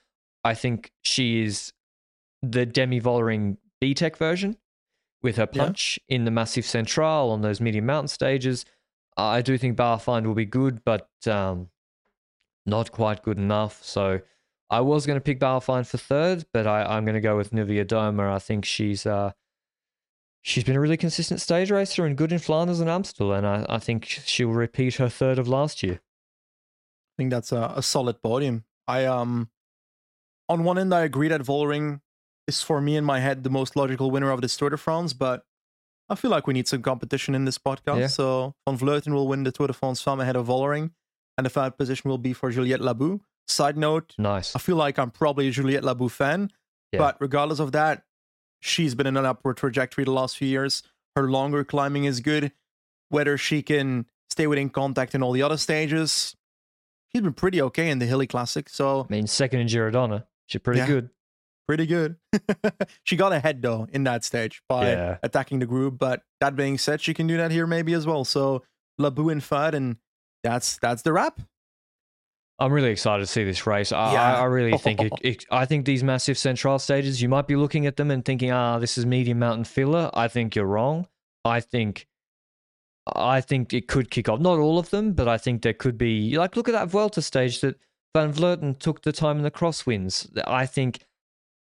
[0.44, 1.72] I think she is
[2.42, 4.58] the Demi Vollering B-Tech version
[5.22, 5.66] with her Yeah.
[5.66, 8.66] punch in the Massif Central on those medium mountain stages.
[9.18, 11.70] I do think Bauernfeind will be good, but um,
[12.66, 13.84] not quite good enough.
[13.84, 14.22] So
[14.70, 17.52] I was going to pick Bauernfeind for third, but I, I'm going to go with
[17.52, 18.32] Niewiadoma.
[18.34, 19.32] I think she's uh,
[20.42, 23.66] she's been a really consistent stage racer and good in Flanders and Amstel, and I,
[23.68, 25.96] I think she'll repeat her third of last year.
[25.96, 28.64] I think that's a, a solid podium.
[28.88, 29.50] I um
[30.48, 32.00] on one end I agree that Vollering
[32.58, 35.14] is for me in my head the most logical winner of this Tour de France,
[35.14, 35.46] but
[36.10, 38.00] I feel like we need some competition in this podcast.
[38.00, 38.08] Yeah.
[38.08, 40.92] So Van Vleuten will win the Tour de France Femme ahead of Vollering,
[41.38, 43.20] and the third position will be for Juliette Labous.
[43.48, 44.56] Side note, Nice.
[44.56, 46.52] I feel like I'm probably a Juliette Labous fan,
[46.92, 47.00] Yeah.
[47.00, 48.04] but regardless of that,
[48.60, 50.84] she's been in an upward trajectory the last few years.
[51.16, 52.52] Her longer climbing is good.
[53.10, 56.36] Whether she can stay within contact in all the other stages,
[57.12, 58.70] she's been pretty okay in the Hilly Classic.
[58.70, 60.24] So I mean, second in Giro Donne.
[60.46, 60.88] She's pretty Yeah.
[60.88, 61.10] good.
[61.70, 62.16] Pretty good.
[63.04, 65.18] she got ahead though in that stage by Yeah.
[65.22, 66.00] attacking the group.
[66.00, 68.26] But that being said, she can do that here maybe as well.
[68.26, 68.64] So
[68.98, 69.98] Labous and third, and
[70.44, 71.40] that's that's the wrap.
[72.58, 73.92] I'm really excited to see this race.
[73.92, 74.24] I, Yeah.
[74.38, 75.46] I, I really think it, it.
[75.52, 77.22] I think these Massif Central stages.
[77.22, 80.28] You might be looking at them and thinking, "Ah, this is medium mountain filler." I
[80.28, 81.06] think you're wrong.
[81.46, 82.08] I think,
[83.16, 84.40] I think it could kick off.
[84.40, 86.36] Not all of them, but I think there could be.
[86.36, 87.80] Like, look at that Vuelta stage that
[88.16, 90.28] Van Vleuten took the time in the crosswinds.
[90.48, 91.06] I think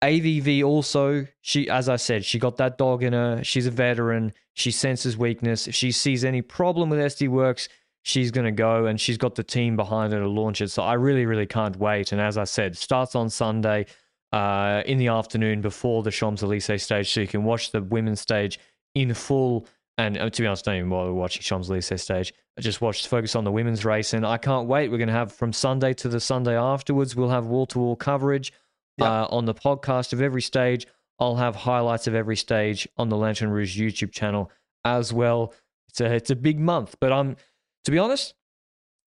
[0.01, 1.27] AVV also.
[1.41, 3.43] She, as I said, she got that dog in her.
[3.43, 4.33] She's a veteran.
[4.53, 5.67] She senses weakness.
[5.67, 7.67] If she sees any problem with SD Worx,
[8.03, 10.69] she's to go and she's got the team behind her to launch it.
[10.69, 12.11] So I really, really can't wait.
[12.11, 13.85] And as I said, starts on Sunday
[14.31, 17.11] uh, in the afternoon before the Champs Elysees stage.
[17.11, 18.59] So you can watch the women's stage
[18.95, 19.67] in full.
[19.97, 22.33] And uh, to be honest, I don't even bother watching Champs Elysees stage.
[22.57, 24.13] I just watch, focus on the women's race.
[24.13, 24.89] And I can't wait.
[24.89, 28.53] We're to have from Sunday to the Sunday afterwards, we'll have wall to wall coverage
[29.01, 30.87] Uh, on the podcast of every stage.
[31.19, 34.51] I'll have highlights of every stage on the Lanterne Rouge YouTube channel
[34.85, 35.53] as well.
[35.89, 37.35] It's a it's a big month, but I'm
[37.85, 38.33] to be honest.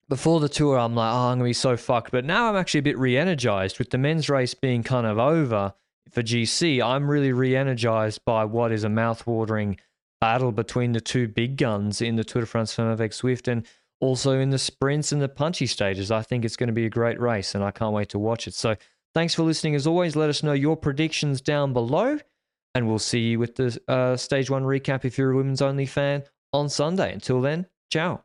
[0.08, 2.10] Before the tour, I'm like, oh, I'm gonna be so fucked.
[2.10, 5.72] But now I'm actually a bit re-energized with the men's race being kind of over
[6.10, 6.84] for GC.
[6.84, 9.78] I'm really re-energized by what is a mouth-watering
[10.20, 13.66] battle between the two big guns in the Tour de France Femme Zwift and
[14.00, 16.10] also in the sprints and the punchy stages.
[16.10, 18.46] I think it's going to be a great race, and I can't wait to watch
[18.46, 18.54] it.
[18.54, 18.76] So
[19.14, 19.74] Thanks for listening.
[19.74, 22.18] As always, let us know your predictions down below,
[22.74, 25.86] and we'll see you with the uh, stage one recap if you're a women's only
[25.86, 26.22] fan
[26.52, 27.12] on Sunday.
[27.12, 28.24] Until then, ciao.